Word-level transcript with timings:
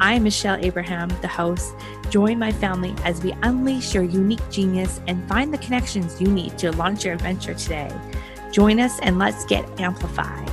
I'm 0.00 0.24
Michelle 0.24 0.58
Abraham, 0.64 1.08
the 1.20 1.28
host. 1.28 1.74
Join 2.10 2.38
my 2.38 2.52
family 2.52 2.94
as 3.04 3.22
we 3.22 3.32
unleash 3.42 3.94
your 3.94 4.04
unique 4.04 4.42
genius 4.50 5.00
and 5.06 5.26
find 5.28 5.52
the 5.52 5.58
connections 5.58 6.20
you 6.20 6.28
need 6.28 6.58
to 6.58 6.72
launch 6.72 7.04
your 7.04 7.14
adventure 7.14 7.54
today. 7.54 7.90
Join 8.50 8.80
us 8.80 8.98
and 9.00 9.18
let's 9.18 9.44
get 9.44 9.68
amplified. 9.80 10.50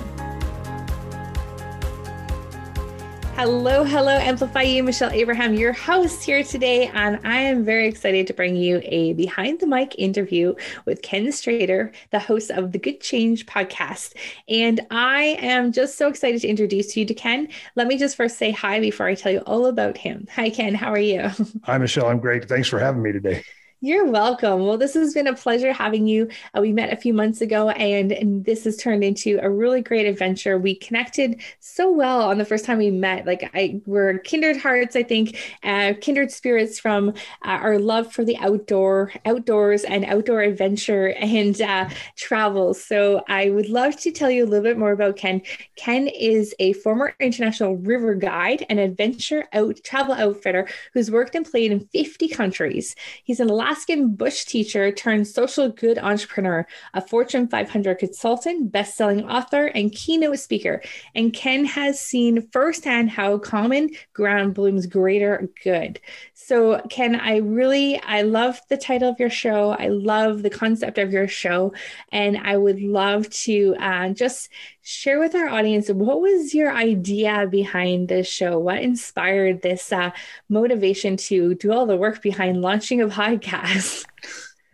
Hello, 3.42 3.86
hello, 3.86 4.12
Amplify 4.12 4.64
You, 4.64 4.84
Michelle 4.84 5.12
Abraham, 5.12 5.54
your 5.54 5.72
host 5.72 6.26
here 6.26 6.44
today. 6.44 6.88
And 6.94 7.26
I 7.26 7.38
am 7.38 7.64
very 7.64 7.88
excited 7.88 8.28
to 8.28 8.34
bring 8.34 8.58
you 8.58 8.82
a 8.84 9.14
behind 9.14 9.62
the 9.62 9.66
mic 9.66 9.96
interview 9.98 10.56
with 10.84 11.02
Ken 11.04 11.32
Streater, 11.32 11.94
the 12.12 12.20
host 12.20 12.52
of 12.52 12.74
the 12.74 12.78
Good 12.78 13.00
Change 13.00 13.46
podcast. 13.46 14.14
And 14.50 14.82
I 14.92 15.38
am 15.40 15.72
just 15.72 15.98
so 15.98 16.10
excited 16.10 16.42
to 16.42 16.50
introduce 16.50 16.98
you 16.98 17.06
to 17.06 17.14
Ken. 17.14 17.48
Let 17.76 17.88
me 17.88 17.98
just 17.98 18.18
first 18.18 18.38
say 18.38 18.52
hi 18.52 18.82
before 18.82 19.06
I 19.06 19.16
tell 19.16 19.32
you 19.32 19.40
all 19.40 19.68
about 19.68 19.96
him. 19.96 20.28
Hi, 20.36 20.50
Ken. 20.50 20.76
How 20.76 20.92
are 20.92 21.00
you? 21.00 21.30
Hi, 21.64 21.78
Michelle. 21.78 22.08
I'm 22.08 22.20
great. 22.20 22.50
Thanks 22.50 22.68
for 22.68 22.78
having 22.78 23.02
me 23.02 23.14
today. 23.14 23.46
You're 23.82 24.08
welcome. 24.08 24.66
Well, 24.66 24.78
this 24.78 24.94
has 24.96 25.14
been 25.14 25.28
a 25.28 25.34
pleasure 25.34 25.72
having 25.72 26.06
you. 26.06 26.28
Uh, 26.54 26.60
we 26.60 26.74
met 26.74 26.92
a 26.92 26.98
few 26.98 27.14
months 27.14 27.40
ago, 27.40 27.70
and, 27.70 28.12
and 28.12 28.44
this 28.44 28.66
has 28.66 28.76
turned 28.76 29.06
into 29.06 29.40
a 29.42 29.50
really 29.50 29.82
great 29.82 30.06
adventure. 30.06 30.58
We 30.58 30.76
connected 30.76 31.42
so 31.62 31.90
well 31.90 32.24
on 32.24 32.38
the 32.38 32.44
first 32.44 32.66
time 32.66 32.80
we 32.80 32.92
met. 32.92 33.26
Like 33.26 33.50
I, 33.54 33.80
we're 33.86 34.18
kindred 34.20 34.58
hearts, 34.58 34.98
I 34.98 35.04
think, 35.04 35.40
uh, 35.64 35.94
kindred 36.02 36.30
spirits 36.30 36.78
from 36.78 37.10
uh, 37.10 37.14
our 37.42 37.80
love 37.80 38.12
for 38.12 38.26
the 38.26 38.36
outdoor, 38.40 39.14
outdoors, 39.26 39.86
and 39.86 40.04
outdoor 40.04 40.42
adventure 40.42 41.14
and 41.18 41.62
uh, 41.62 41.88
travel. 42.18 42.74
So 42.74 43.24
I 43.30 43.50
would 43.50 43.70
love 43.70 43.96
to 44.02 44.12
tell 44.12 44.30
you 44.30 44.44
a 44.44 44.48
little 44.48 44.66
bit 44.66 44.78
more 44.78 44.92
about 44.92 45.16
Ken. 45.16 45.42
Ken 45.78 46.08
is 46.08 46.54
a 46.60 46.74
former 46.74 47.16
international 47.22 47.78
river 47.78 48.14
guide 48.14 48.66
and 48.70 48.78
adventure 48.78 49.46
out 49.54 49.80
travel 49.86 50.16
outfitter 50.16 50.68
who's 50.94 51.10
worked 51.10 51.34
and 51.34 51.50
played 51.50 51.72
in 51.72 51.88
50 51.94 52.28
countries. 52.28 52.94
He's 53.24 53.40
an 53.40 53.48
Alaskan 53.70 54.16
bush 54.16 54.46
teacher 54.46 54.92
turned 54.92 55.28
social 55.28 55.70
good 55.70 56.00
entrepreneur, 56.00 56.66
a 56.96 57.02
Fortune 57.02 57.48
500 57.48 58.00
consultant, 58.00 58.72
best-selling 58.72 59.24
author, 59.30 59.68
and 59.68 59.92
keynote 59.92 60.40
speaker. 60.40 60.82
And 61.14 61.32
Ken 61.32 61.66
has 61.66 62.02
seen 62.02 62.50
firsthand 62.52 63.12
how 63.12 63.38
common 63.38 63.92
ground 64.14 64.56
blooms 64.56 64.88
greater 64.88 65.48
good. 65.64 66.00
So, 66.42 66.82
Ken, 66.90 67.16
I 67.16 67.38
really 67.38 68.00
I 68.02 68.22
love 68.24 68.60
the 68.70 68.78
title 68.78 69.10
of 69.10 69.20
your 69.20 69.30
show. 69.30 69.72
I 69.72 69.90
love 69.90 70.42
the 70.42 70.50
concept 70.50 70.98
of 70.98 71.12
your 71.12 71.28
show, 71.28 71.74
and 72.12 72.38
I 72.38 72.58
would 72.58 72.82
love 72.82 73.30
to 73.46 73.76
uh, 73.80 74.10
just 74.10 74.50
share 74.82 75.20
with 75.20 75.36
our 75.36 75.50
audience 75.50 75.90
what 75.90 76.22
was 76.22 76.56
your 76.56 76.72
idea 76.72 77.46
behind 77.52 78.08
this 78.08 78.28
show? 78.28 78.58
What 78.58 78.82
inspired 78.82 79.62
this 79.62 79.92
uh, 79.92 80.12
motivation 80.48 81.18
to 81.18 81.56
do 81.56 81.72
all 81.74 81.86
the 81.86 81.98
work 81.98 82.22
behind 82.22 82.62
launching 82.62 83.02
a 83.02 83.08
podcast? 83.20 84.06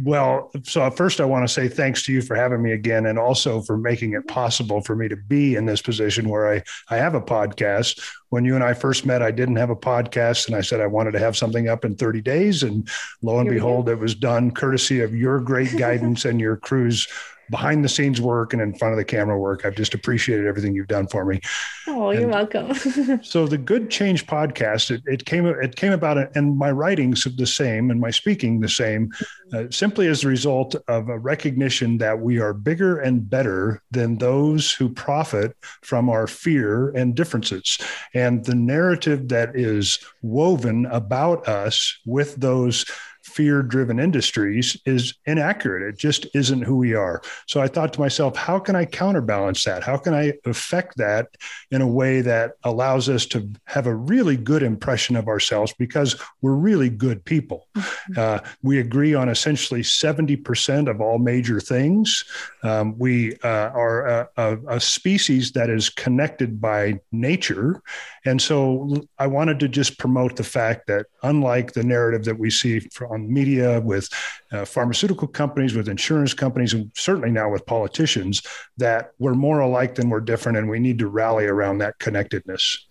Well, 0.03 0.51
so 0.63 0.89
first, 0.91 1.21
I 1.21 1.25
want 1.25 1.47
to 1.47 1.53
say 1.53 1.70
thanks 1.70 2.03
to 2.03 2.14
you 2.14 2.21
for 2.21 2.36
having 2.36 2.61
me 2.61 2.73
again 2.73 3.05
and 3.05 3.17
also 3.17 3.61
for 3.61 3.77
making 3.77 4.14
it 4.14 4.27
possible 4.27 4.81
for 4.81 4.93
me 4.93 5.08
to 5.08 5.15
be 5.15 5.55
in 5.55 5.65
this 5.65 5.81
position 5.81 6.27
where 6.27 6.52
I, 6.52 6.64
I 6.89 6.97
have 6.97 7.15
a 7.15 7.21
podcast. 7.21 8.02
When 8.30 8.43
you 8.43 8.55
and 8.55 8.64
I 8.64 8.73
first 8.73 9.05
met, 9.05 9.21
I 9.21 9.31
didn't 9.31 9.55
have 9.55 9.70
a 9.70 9.75
podcast, 9.75 10.47
and 10.47 10.55
I 10.55 10.61
said 10.61 10.81
I 10.81 10.87
wanted 10.87 11.11
to 11.11 11.20
have 11.20 11.37
something 11.37 11.70
up 11.70 11.86
in 11.86 11.95
30 11.95 12.21
days. 12.21 12.64
And 12.64 12.89
lo 13.21 13.39
and 13.39 13.47
Here 13.47 13.55
behold, 13.55 13.87
it 13.87 13.95
was 13.95 14.15
done 14.15 14.52
courtesy 14.52 14.99
of 14.99 15.15
your 15.15 15.39
great 15.39 15.77
guidance 15.77 16.25
and 16.25 16.41
your 16.41 16.58
crew's 16.58 17.08
behind 17.50 17.83
the 17.83 17.89
scenes 17.89 18.20
work 18.20 18.54
and 18.54 18.61
in 18.61 18.73
front 18.76 18.94
of 18.94 18.98
the 18.98 19.06
camera 19.06 19.38
work. 19.38 19.66
I've 19.66 19.76
just 19.76 19.94
appreciated 19.94 20.45
everything 20.45 20.73
you've 20.76 20.88
done 20.88 21.08
for 21.08 21.26
me. 21.26 21.42
Oh, 21.88 22.11
you're 22.11 22.28
welcome. 22.28 22.73
so 23.23 23.48
the 23.48 23.58
Good 23.58 23.89
Change 23.89 24.26
podcast, 24.26 24.92
it, 24.92 25.02
it, 25.06 25.26
came 25.26 25.45
it 25.45 25.76
came 25.76 25.92
about, 25.92 26.36
and 26.36 26.58
my 26.58 26.72
writings 26.72 27.26
the 27.38 27.45
same, 27.45 27.92
and 27.92 28.00
my 28.00 28.11
speaking 28.11 28.60
the 28.60 28.70
same, 28.70 29.11
uh, 29.54 29.66
simply 29.70 30.08
as 30.08 30.23
a 30.23 30.28
result 30.28 30.76
of 30.88 31.10
a 31.10 31.20
recognition 31.20 31.98
that 31.98 32.20
we 32.20 32.39
are 32.39 32.54
bigger 32.54 33.00
and 33.00 33.30
better 33.30 33.82
than 33.92 34.17
those 34.17 34.72
who 34.72 34.89
profit 34.89 35.56
from 35.82 36.10
our 36.10 36.27
fear 36.27 36.89
and 36.89 37.16
differences, 37.16 37.77
and 38.14 38.45
the 38.45 38.56
narrative 38.56 39.27
that 39.30 39.56
is 39.56 40.00
woven 40.22 40.86
about 40.88 41.48
us 41.48 41.98
with 42.06 42.36
those 42.36 42.86
fear 43.35 43.61
driven 43.61 43.99
industries 43.99 44.77
is 44.85 45.13
inaccurate. 45.25 45.83
It 45.85 45.97
just 45.97 46.25
isn't 46.33 46.61
who 46.61 46.77
we 46.77 46.93
are. 46.93 47.21
So 47.47 47.59
I 47.59 47.67
thought 47.67 47.91
to 47.93 47.99
myself, 47.99 48.37
how 48.37 48.59
can 48.59 48.77
I 48.77 48.85
counterbalance 48.85 49.65
that? 49.65 49.83
How 49.83 49.97
can 49.97 50.13
I 50.13 50.33
affect 50.45 50.95
that 50.97 51.27
in 51.69 51.81
a 51.81 51.87
way 51.87 52.21
that 52.21 52.53
allows 52.63 53.09
us 53.09 53.25
to 53.27 53.51
have 53.65 53.87
a 53.87 53.95
really 53.95 54.37
good 54.37 54.63
impression 54.63 55.17
of 55.17 55.27
ourselves 55.27 55.73
because 55.77 56.15
we're 56.41 56.53
really 56.53 56.89
good 56.89 57.25
people? 57.25 57.67
Mm-hmm. 57.75 58.13
Uh, 58.17 58.39
we 58.63 58.79
agree 58.79 59.13
on 59.13 59.27
essentially 59.27 59.81
70% 59.81 60.89
of 60.89 61.02
all 61.02 61.19
major 61.19 61.59
things. 61.59 62.23
Um, 62.63 62.97
we 62.97 63.35
uh, 63.43 63.69
are 63.75 64.05
a, 64.07 64.29
a, 64.37 64.57
a 64.75 64.79
species 64.79 65.52
that 65.52 65.69
is 65.69 65.89
connected 65.89 66.61
by 66.61 67.02
nature. 67.11 67.81
And 68.23 68.41
so 68.41 69.03
I 69.19 69.27
wanted 69.27 69.59
to 69.59 69.67
just 69.67 69.99
promote 69.99 70.37
the 70.37 70.43
fact 70.43 70.87
that, 70.87 71.07
unlike 71.21 71.73
the 71.73 71.83
narrative 71.83 72.23
that 72.25 72.39
we 72.39 72.49
see 72.49 72.87
on 73.09 73.24
media, 73.30 73.81
with 73.81 74.09
uh, 74.52 74.65
pharmaceutical 74.65 75.27
companies, 75.27 75.75
with 75.75 75.89
insurance 75.89 76.33
companies, 76.33 76.73
and 76.73 76.91
certainly 76.95 77.31
now 77.31 77.49
with 77.52 77.65
politicians, 77.65 78.41
that 78.77 79.11
we're 79.19 79.33
more 79.33 79.59
alike 79.59 79.95
than 79.95 80.09
we're 80.09 80.19
different, 80.19 80.58
and 80.58 80.69
we 80.69 80.80
need 80.80 80.99
to 80.99 81.08
rally 81.08 81.45
around 81.45 81.80
that 81.80 81.97
connectedness. 81.99 82.87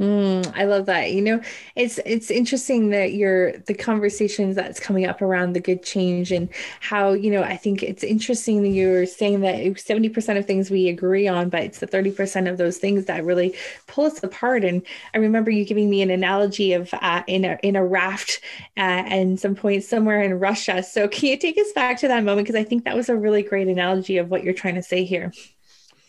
Mm, 0.00 0.52
I 0.54 0.64
love 0.64 0.86
that. 0.86 1.10
You 1.10 1.20
know, 1.22 1.40
it's 1.74 1.98
it's 2.06 2.30
interesting 2.30 2.90
that 2.90 3.14
you're 3.14 3.58
the 3.58 3.74
conversations 3.74 4.54
that's 4.54 4.78
coming 4.78 5.06
up 5.06 5.20
around 5.20 5.54
the 5.54 5.60
good 5.60 5.82
change 5.82 6.30
and 6.30 6.48
how 6.80 7.14
you 7.14 7.32
know 7.32 7.42
I 7.42 7.56
think 7.56 7.82
it's 7.82 8.04
interesting 8.04 8.62
that 8.62 8.68
you're 8.68 9.06
saying 9.06 9.40
that 9.40 9.80
seventy 9.80 10.08
percent 10.08 10.38
of 10.38 10.46
things 10.46 10.70
we 10.70 10.88
agree 10.88 11.26
on, 11.26 11.48
but 11.48 11.64
it's 11.64 11.80
the 11.80 11.88
thirty 11.88 12.12
percent 12.12 12.46
of 12.46 12.58
those 12.58 12.78
things 12.78 13.06
that 13.06 13.24
really 13.24 13.56
pull 13.88 14.04
us 14.04 14.22
apart. 14.22 14.64
And 14.64 14.82
I 15.14 15.18
remember 15.18 15.50
you 15.50 15.64
giving 15.64 15.90
me 15.90 16.00
an 16.02 16.10
analogy 16.10 16.74
of 16.74 16.94
uh, 16.94 17.24
in 17.26 17.44
a 17.44 17.58
in 17.64 17.74
a 17.74 17.84
raft 17.84 18.40
uh, 18.76 18.80
and 18.80 19.40
some 19.40 19.56
point 19.56 19.82
somewhere 19.82 20.22
in 20.22 20.38
Russia. 20.38 20.80
So 20.84 21.08
can 21.08 21.30
you 21.30 21.36
take 21.36 21.58
us 21.58 21.72
back 21.72 21.98
to 21.98 22.08
that 22.08 22.22
moment 22.22 22.46
because 22.46 22.60
I 22.60 22.62
think 22.62 22.84
that 22.84 22.94
was 22.94 23.08
a 23.08 23.16
really 23.16 23.42
great 23.42 23.66
analogy 23.66 24.18
of 24.18 24.30
what 24.30 24.44
you're 24.44 24.54
trying 24.54 24.76
to 24.76 24.82
say 24.82 25.02
here. 25.04 25.32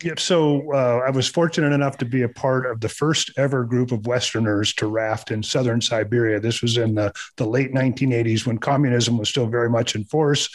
Yeah, 0.02 0.14
so 0.18 0.74
uh, 0.74 1.02
I 1.06 1.10
was 1.10 1.28
fortunate 1.28 1.74
enough 1.74 1.98
to 1.98 2.06
be 2.06 2.22
a 2.22 2.30
part 2.30 2.66
of 2.66 2.80
the 2.80 2.88
first 2.88 3.32
ever 3.38 3.66
group 3.66 3.92
of 3.92 4.08
Westerners 4.08 4.74
to 4.76 4.88
raft 4.88 5.30
in 5.30 5.44
southern 5.44 5.82
Siberia. 5.82 6.40
This 6.40 6.62
was 6.62 6.78
in 6.78 6.96
the, 6.96 7.12
the 7.36 7.46
late 7.46 7.74
1980s 7.74 8.46
when 8.46 8.60
communism 8.60 9.18
was 9.18 9.28
still 9.28 9.48
very 9.48 9.70
much 9.70 9.96
in 9.96 10.06
force. 10.06 10.50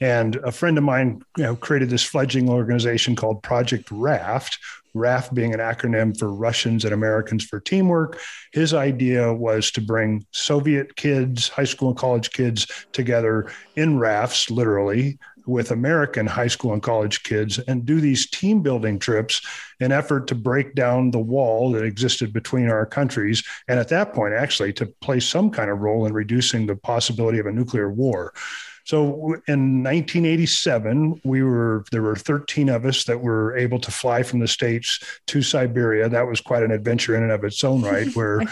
And 0.00 0.36
a 0.36 0.52
friend 0.52 0.78
of 0.78 0.84
mine 0.84 1.20
you 1.36 1.44
know, 1.44 1.56
created 1.56 1.90
this 1.90 2.02
fledgling 2.02 2.48
organization 2.48 3.16
called 3.16 3.42
Project 3.42 3.90
Raft, 3.90 4.58
RAFT 4.94 5.34
being 5.34 5.52
an 5.52 5.60
acronym 5.60 6.18
for 6.18 6.32
Russians 6.32 6.84
and 6.84 6.94
Americans 6.94 7.44
for 7.44 7.60
Teamwork. 7.60 8.18
His 8.52 8.72
idea 8.72 9.32
was 9.32 9.70
to 9.72 9.82
bring 9.82 10.24
Soviet 10.30 10.96
kids, 10.96 11.48
high 11.48 11.64
school 11.64 11.88
and 11.88 11.98
college 11.98 12.30
kids 12.30 12.66
together 12.92 13.50
in 13.76 13.98
rafts, 13.98 14.50
literally, 14.50 15.18
with 15.46 15.70
American 15.70 16.26
high 16.26 16.46
school 16.46 16.72
and 16.72 16.82
college 16.82 17.22
kids 17.22 17.58
and 17.58 17.84
do 17.84 18.00
these 18.00 18.28
team 18.28 18.62
building 18.62 18.98
trips 18.98 19.46
in 19.80 19.92
effort 19.92 20.26
to 20.28 20.34
break 20.34 20.74
down 20.74 21.10
the 21.10 21.18
wall 21.18 21.70
that 21.72 21.84
existed 21.84 22.32
between 22.32 22.68
our 22.68 22.86
countries. 22.86 23.42
And 23.68 23.78
at 23.78 23.88
that 23.88 24.12
point, 24.12 24.34
actually, 24.34 24.72
to 24.74 24.86
play 25.00 25.20
some 25.20 25.50
kind 25.50 25.70
of 25.70 25.78
role 25.78 26.06
in 26.06 26.12
reducing 26.12 26.66
the 26.66 26.76
possibility 26.76 27.38
of 27.38 27.46
a 27.46 27.52
nuclear 27.52 27.90
war. 27.90 28.32
So 28.86 29.34
in 29.48 29.82
1987, 29.82 31.20
we 31.24 31.42
were 31.42 31.84
there 31.90 32.02
were 32.02 32.14
13 32.14 32.68
of 32.68 32.84
us 32.84 33.02
that 33.04 33.20
were 33.20 33.56
able 33.56 33.80
to 33.80 33.90
fly 33.90 34.22
from 34.22 34.38
the 34.38 34.46
states 34.46 35.00
to 35.26 35.42
Siberia. 35.42 36.08
That 36.08 36.28
was 36.28 36.40
quite 36.40 36.62
an 36.62 36.70
adventure 36.70 37.16
in 37.16 37.24
and 37.24 37.32
of 37.32 37.42
its 37.42 37.64
own 37.64 37.82
right. 37.82 38.06
Where 38.14 38.42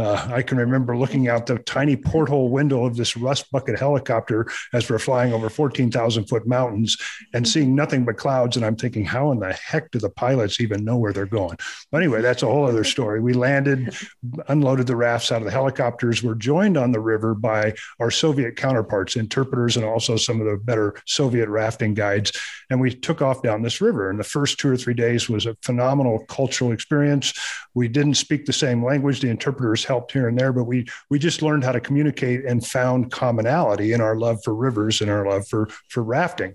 uh, 0.00 0.28
I 0.32 0.42
can 0.42 0.58
remember 0.58 0.96
looking 0.96 1.28
out 1.28 1.46
the 1.46 1.60
tiny 1.60 1.94
porthole 1.94 2.48
window 2.48 2.84
of 2.84 2.96
this 2.96 3.16
rust 3.16 3.52
bucket 3.52 3.78
helicopter 3.78 4.48
as 4.72 4.90
we're 4.90 4.98
flying 4.98 5.32
over 5.32 5.48
14,000 5.48 6.24
foot 6.24 6.44
mountains 6.44 6.96
and 7.32 7.46
seeing 7.46 7.76
nothing 7.76 8.04
but 8.04 8.16
clouds. 8.16 8.56
And 8.56 8.66
I'm 8.66 8.76
thinking, 8.76 9.04
how 9.04 9.30
in 9.30 9.38
the 9.38 9.52
heck 9.52 9.92
do 9.92 10.00
the 10.00 10.10
pilots 10.10 10.60
even 10.60 10.84
know 10.84 10.96
where 10.96 11.12
they're 11.12 11.24
going? 11.24 11.56
But 11.92 11.98
anyway, 11.98 12.20
that's 12.20 12.42
a 12.42 12.46
whole 12.46 12.66
other 12.66 12.82
story. 12.82 13.20
We 13.20 13.32
landed, 13.32 13.94
unloaded 14.48 14.88
the 14.88 14.96
rafts 14.96 15.30
out 15.30 15.40
of 15.40 15.44
the 15.44 15.52
helicopters. 15.52 16.20
Were 16.20 16.34
joined 16.34 16.76
on 16.76 16.90
the 16.90 16.98
river 16.98 17.32
by 17.32 17.74
our 18.00 18.10
Soviet 18.10 18.56
counterparts, 18.56 19.14
interpreters, 19.14 19.76
and 19.76 19.83
and 19.84 19.92
also 19.92 20.16
some 20.16 20.40
of 20.40 20.46
the 20.46 20.56
better 20.56 20.94
Soviet 21.06 21.48
rafting 21.48 21.94
guides. 21.94 22.32
And 22.70 22.80
we 22.80 22.94
took 22.94 23.22
off 23.22 23.42
down 23.42 23.62
this 23.62 23.80
river. 23.80 24.10
And 24.10 24.18
the 24.18 24.24
first 24.24 24.58
two 24.58 24.70
or 24.70 24.76
three 24.76 24.94
days 24.94 25.28
was 25.28 25.46
a 25.46 25.56
phenomenal 25.62 26.24
cultural 26.26 26.72
experience. 26.72 27.32
We 27.74 27.88
didn't 27.88 28.14
speak 28.14 28.46
the 28.46 28.52
same 28.52 28.84
language. 28.84 29.20
The 29.20 29.28
interpreters 29.28 29.84
helped 29.84 30.12
here 30.12 30.28
and 30.28 30.38
there, 30.38 30.52
but 30.52 30.64
we 30.64 30.86
we 31.10 31.18
just 31.18 31.42
learned 31.42 31.64
how 31.64 31.72
to 31.72 31.80
communicate 31.80 32.44
and 32.44 32.66
found 32.66 33.12
commonality 33.12 33.92
in 33.92 34.00
our 34.00 34.16
love 34.16 34.38
for 34.42 34.54
rivers 34.54 35.00
and 35.00 35.10
our 35.10 35.28
love 35.28 35.46
for 35.46 35.68
for 35.88 36.02
rafting 36.02 36.54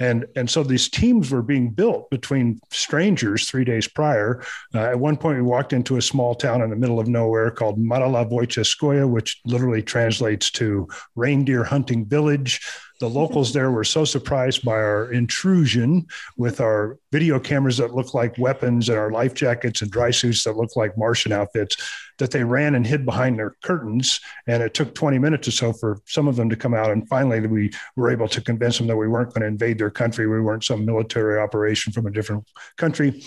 and 0.00 0.26
and 0.36 0.48
so 0.48 0.62
these 0.62 0.88
teams 0.88 1.30
were 1.30 1.42
being 1.42 1.70
built 1.70 2.10
between 2.10 2.60
strangers 2.70 3.48
three 3.48 3.64
days 3.64 3.86
prior. 3.86 4.42
Uh, 4.74 4.80
at 4.80 4.98
one 4.98 5.16
point, 5.16 5.36
we 5.36 5.42
walked 5.42 5.72
into 5.72 5.96
a 5.96 6.02
small 6.02 6.34
town 6.34 6.62
in 6.62 6.70
the 6.70 6.76
middle 6.76 6.98
of 6.98 7.06
nowhere 7.06 7.50
called 7.50 7.78
Wojciechskoye, 7.78 9.08
which 9.08 9.40
literally 9.44 9.82
translates 9.82 10.50
to 10.52 10.88
reindeer 11.14 11.64
hunting 11.64 12.04
village. 12.06 12.60
The 13.00 13.08
locals 13.08 13.52
there 13.52 13.70
were 13.70 13.84
so 13.84 14.04
surprised 14.04 14.64
by 14.64 14.72
our 14.72 15.12
intrusion 15.12 16.06
with 16.36 16.60
our 16.60 16.98
video 17.10 17.40
cameras 17.40 17.76
that 17.78 17.94
look 17.94 18.14
like 18.14 18.38
weapons 18.38 18.88
and 18.88 18.96
our 18.96 19.10
life 19.10 19.34
jackets 19.34 19.82
and 19.82 19.90
dry 19.90 20.10
suits 20.10 20.44
that 20.44 20.56
look 20.56 20.76
like 20.76 20.96
Martian 20.96 21.32
outfits 21.32 21.76
that 22.18 22.30
they 22.30 22.44
ran 22.44 22.74
and 22.74 22.86
hid 22.86 23.04
behind 23.04 23.38
their 23.38 23.56
curtains. 23.64 24.20
And 24.46 24.62
it 24.62 24.74
took 24.74 24.94
20 24.94 25.18
minutes 25.18 25.48
or 25.48 25.50
so 25.50 25.72
for 25.72 26.00
some 26.06 26.28
of 26.28 26.36
them 26.36 26.48
to 26.50 26.56
come 26.56 26.74
out. 26.74 26.90
And 26.90 27.08
finally, 27.08 27.44
we 27.46 27.72
were 27.96 28.10
able 28.10 28.28
to 28.28 28.40
convince 28.40 28.78
them 28.78 28.86
that 28.86 28.96
we 28.96 29.08
weren't 29.08 29.34
going 29.34 29.42
to 29.42 29.48
invade 29.48 29.78
their 29.78 29.90
country. 29.90 30.26
We 30.26 30.40
weren't 30.40 30.64
some 30.64 30.84
military 30.84 31.40
operation 31.40 31.92
from 31.92 32.06
a 32.06 32.10
different 32.10 32.48
country. 32.76 33.24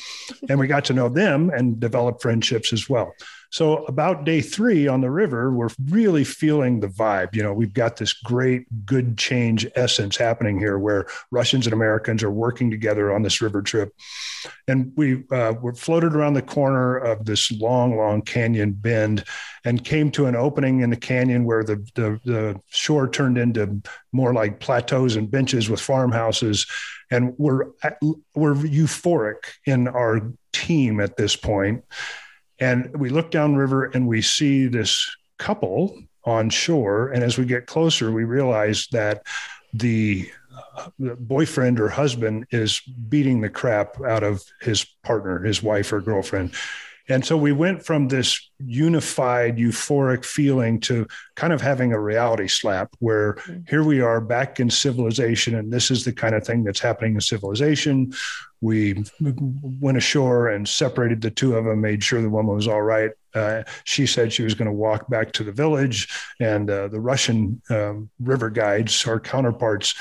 And 0.49 0.59
we 0.59 0.67
got 0.67 0.85
to 0.85 0.93
know 0.93 1.09
them 1.09 1.49
and 1.49 1.79
develop 1.79 2.21
friendships 2.21 2.71
as 2.71 2.89
well. 2.89 3.13
So 3.49 3.85
about 3.85 4.25
day 4.25 4.41
three 4.41 4.87
on 4.87 5.01
the 5.01 5.09
river, 5.09 5.51
we're 5.51 5.69
really 5.85 6.23
feeling 6.23 6.79
the 6.79 6.87
vibe. 6.87 7.33
You 7.33 7.43
know, 7.43 7.53
we've 7.53 7.73
got 7.73 7.97
this 7.97 8.13
great 8.13 8.65
good 8.85 9.17
change 9.17 9.65
essence 9.75 10.17
happening 10.17 10.59
here 10.59 10.77
where 10.77 11.07
Russians 11.31 11.65
and 11.65 11.73
Americans 11.73 12.23
are 12.23 12.31
working 12.31 12.69
together 12.69 13.13
on 13.13 13.21
this 13.21 13.41
river 13.41 13.61
trip. 13.61 13.93
And 14.67 14.91
we 14.95 15.23
uh, 15.31 15.53
were 15.61 15.73
floated 15.73 16.13
around 16.13 16.33
the 16.33 16.41
corner 16.41 16.97
of 16.97 17.25
this 17.25 17.51
long, 17.51 17.95
long 17.95 18.21
canyon 18.21 18.73
bend 18.73 19.23
and 19.63 19.83
came 19.83 20.11
to 20.11 20.25
an 20.25 20.35
opening 20.35 20.81
in 20.81 20.89
the 20.89 20.97
canyon 20.97 21.45
where 21.45 21.63
the, 21.63 21.77
the, 21.95 22.19
the 22.25 22.61
shore 22.69 23.07
turned 23.07 23.37
into 23.37 23.81
more 24.11 24.33
like 24.33 24.59
plateaus 24.59 25.15
and 25.15 25.31
benches 25.31 25.69
with 25.69 25.79
farmhouses. 25.79 26.65
And 27.09 27.33
we're, 27.37 27.67
we're 28.35 28.55
euphoric 28.55 29.45
in 29.65 29.87
our 29.87 30.33
team 30.51 30.99
at 30.99 31.15
this 31.15 31.35
point 31.35 31.83
and 32.59 32.95
we 32.97 33.09
look 33.09 33.31
downriver 33.31 33.85
and 33.85 34.07
we 34.07 34.21
see 34.21 34.67
this 34.67 35.15
couple 35.37 35.97
on 36.23 36.49
shore. 36.49 37.09
And 37.09 37.23
as 37.23 37.37
we 37.37 37.45
get 37.45 37.67
closer, 37.67 38.11
we 38.11 38.23
realize 38.23 38.87
that 38.91 39.23
the, 39.73 40.29
uh, 40.77 40.89
boyfriend 41.19 41.79
or 41.79 41.87
husband 41.87 42.47
is 42.51 42.81
beating 42.81 43.41
the 43.41 43.49
crap 43.49 44.01
out 44.01 44.23
of 44.23 44.43
his 44.61 44.85
partner, 45.03 45.39
his 45.39 45.61
wife 45.61 45.93
or 45.93 46.01
girlfriend. 46.01 46.53
And 47.09 47.25
so 47.25 47.37
we 47.37 47.51
went 47.51 47.85
from 47.85 48.07
this 48.07 48.49
unified, 48.59 49.57
euphoric 49.57 50.25
feeling 50.25 50.79
to 50.81 51.07
kind 51.35 51.53
of 51.53 51.61
having 51.61 51.93
a 51.93 51.99
reality 51.99 52.47
slap 52.47 52.93
where 52.99 53.33
mm-hmm. 53.33 53.59
here 53.69 53.83
we 53.83 54.01
are 54.01 54.19
back 54.19 54.59
in 54.59 54.69
civilization, 54.69 55.55
and 55.55 55.71
this 55.71 55.89
is 55.89 56.03
the 56.03 56.13
kind 56.13 56.35
of 56.35 56.45
thing 56.45 56.63
that's 56.63 56.79
happening 56.79 57.15
in 57.15 57.21
civilization. 57.21 58.13
We 58.59 59.03
went 59.21 59.97
ashore 59.97 60.49
and 60.49 60.67
separated 60.67 61.21
the 61.21 61.31
two 61.31 61.55
of 61.55 61.65
them, 61.65 61.79
made 61.79 62.03
sure 62.03 62.21
the 62.21 62.29
woman 62.29 62.55
was 62.55 62.67
all 62.67 62.81
right. 62.81 63.11
Uh, 63.33 63.63
she 63.83 64.07
said 64.07 64.33
she 64.33 64.43
was 64.43 64.55
going 64.55 64.65
to 64.65 64.71
walk 64.71 65.07
back 65.09 65.31
to 65.33 65.43
the 65.43 65.51
village, 65.51 66.09
and 66.39 66.69
uh, 66.69 66.87
the 66.87 66.99
Russian 66.99 67.61
um, 67.69 68.09
river 68.19 68.49
guides, 68.49 69.05
our 69.07 69.19
counterparts, 69.19 69.93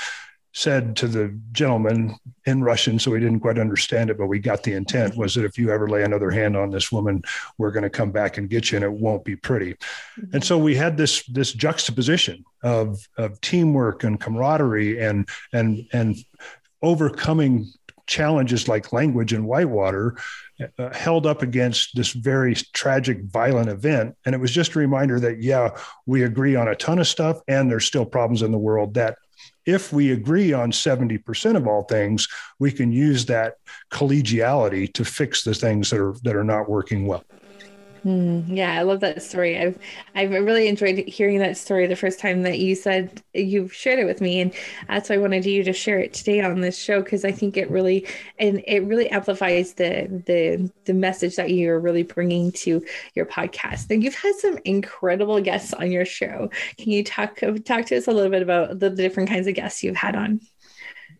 said 0.57 0.95
to 0.95 1.07
the 1.07 1.39
gentleman 1.51 2.17
in 2.47 2.63
Russian, 2.63 2.97
so 2.97 3.11
we 3.11 3.19
didn't 3.19 3.41
quite 3.41 3.59
understand 3.59 4.09
it, 4.09 4.17
but 4.17 4.25
we 4.25 4.39
got 4.39 4.63
the 4.63 4.73
intent 4.73 5.15
was 5.15 5.35
that 5.35 5.45
if 5.45 5.55
you 5.55 5.69
ever 5.69 5.87
lay 5.87 6.01
another 6.03 6.31
hand 6.31 6.57
on 6.57 6.71
this 6.71 6.91
woman, 6.91 7.21
we're 7.59 7.69
going 7.69 7.83
to 7.83 7.91
come 7.91 8.11
back 8.11 8.39
and 8.39 8.49
get 8.49 8.71
you, 8.71 8.77
and 8.77 8.83
it 8.83 8.91
won't 8.91 9.23
be 9.23 9.35
pretty. 9.35 9.75
And 10.33 10.43
so 10.43 10.57
we 10.57 10.75
had 10.75 10.97
this 10.97 11.23
this 11.27 11.53
juxtaposition 11.53 12.43
of 12.63 13.07
of 13.17 13.39
teamwork 13.41 14.03
and 14.03 14.19
camaraderie 14.19 14.99
and 14.99 15.29
and 15.53 15.87
and 15.93 16.15
overcoming 16.81 17.71
challenges 18.07 18.67
like 18.67 18.91
language 18.91 19.33
and 19.33 19.45
whitewater 19.45 20.17
uh, 20.79 20.91
held 20.91 21.27
up 21.27 21.43
against 21.43 21.95
this 21.95 22.13
very 22.13 22.55
tragic, 22.73 23.21
violent 23.25 23.69
event. 23.69 24.15
And 24.25 24.33
it 24.33 24.39
was 24.39 24.51
just 24.51 24.75
a 24.75 24.79
reminder 24.79 25.19
that, 25.19 25.43
yeah, 25.43 25.77
we 26.07 26.23
agree 26.23 26.55
on 26.55 26.67
a 26.67 26.75
ton 26.75 26.97
of 26.97 27.07
stuff, 27.07 27.41
and 27.47 27.69
there's 27.69 27.85
still 27.85 28.05
problems 28.05 28.41
in 28.41 28.51
the 28.51 28.57
world 28.57 28.95
that 28.95 29.17
if 29.67 29.91
we 29.91 30.13
agree 30.13 30.53
on 30.53 30.71
70% 30.71 31.57
of 31.57 31.67
all 31.67 31.83
things, 31.83 32.27
we 32.57 32.71
can 32.71 32.91
use 32.91 33.25
that 33.25 33.57
collegiality 33.91 34.91
to 34.93 35.03
fix 35.05 35.43
the 35.43 35.53
things 35.53 35.89
that 35.89 35.99
are 35.99 36.15
that 36.23 36.35
are 36.35 36.43
not 36.43 36.69
working 36.69 37.05
well. 37.05 37.23
Mm, 38.07 38.55
yeah, 38.55 38.79
I 38.79 38.83
love 38.83 39.01
that 39.01 39.21
story. 39.21 39.59
I've 39.59 39.77
I've 40.15 40.29
really 40.31 40.69
enjoyed 40.69 40.99
hearing 41.09 41.39
that 41.39 41.57
story 41.57 41.87
the 41.87 41.95
first 41.97 42.19
time 42.21 42.43
that 42.43 42.57
you 42.57 42.73
said 42.73 43.21
you've 43.33 43.73
shared 43.73 43.99
it 43.99 44.05
with 44.05 44.21
me, 44.21 44.39
and 44.39 44.53
that's 44.87 45.09
why 45.09 45.15
I 45.15 45.17
wanted 45.17 45.45
you 45.45 45.61
to 45.65 45.73
share 45.73 45.99
it 45.99 46.13
today 46.13 46.39
on 46.39 46.61
this 46.61 46.77
show 46.79 47.01
because 47.01 47.25
I 47.25 47.33
think 47.33 47.57
it 47.57 47.69
really 47.69 48.07
and 48.39 48.63
it 48.65 48.85
really 48.85 49.09
amplifies 49.09 49.73
the 49.73 50.23
the 50.25 50.71
the 50.85 50.93
message 50.93 51.35
that 51.35 51.51
you're 51.51 51.81
really 51.81 52.03
bringing 52.03 52.53
to 52.53 52.81
your 53.13 53.25
podcast. 53.25 53.89
And 53.89 54.01
you've 54.01 54.15
had 54.15 54.35
some 54.35 54.57
incredible 54.63 55.41
guests 55.41 55.73
on 55.73 55.91
your 55.91 56.05
show. 56.05 56.49
Can 56.77 56.91
you 56.93 57.03
talk 57.03 57.41
talk 57.65 57.87
to 57.87 57.97
us 57.97 58.07
a 58.07 58.11
little 58.13 58.31
bit 58.31 58.41
about 58.41 58.79
the 58.79 58.89
different 58.89 59.27
kinds 59.27 59.47
of 59.47 59.55
guests 59.55 59.83
you've 59.83 59.97
had 59.97 60.15
on? 60.15 60.39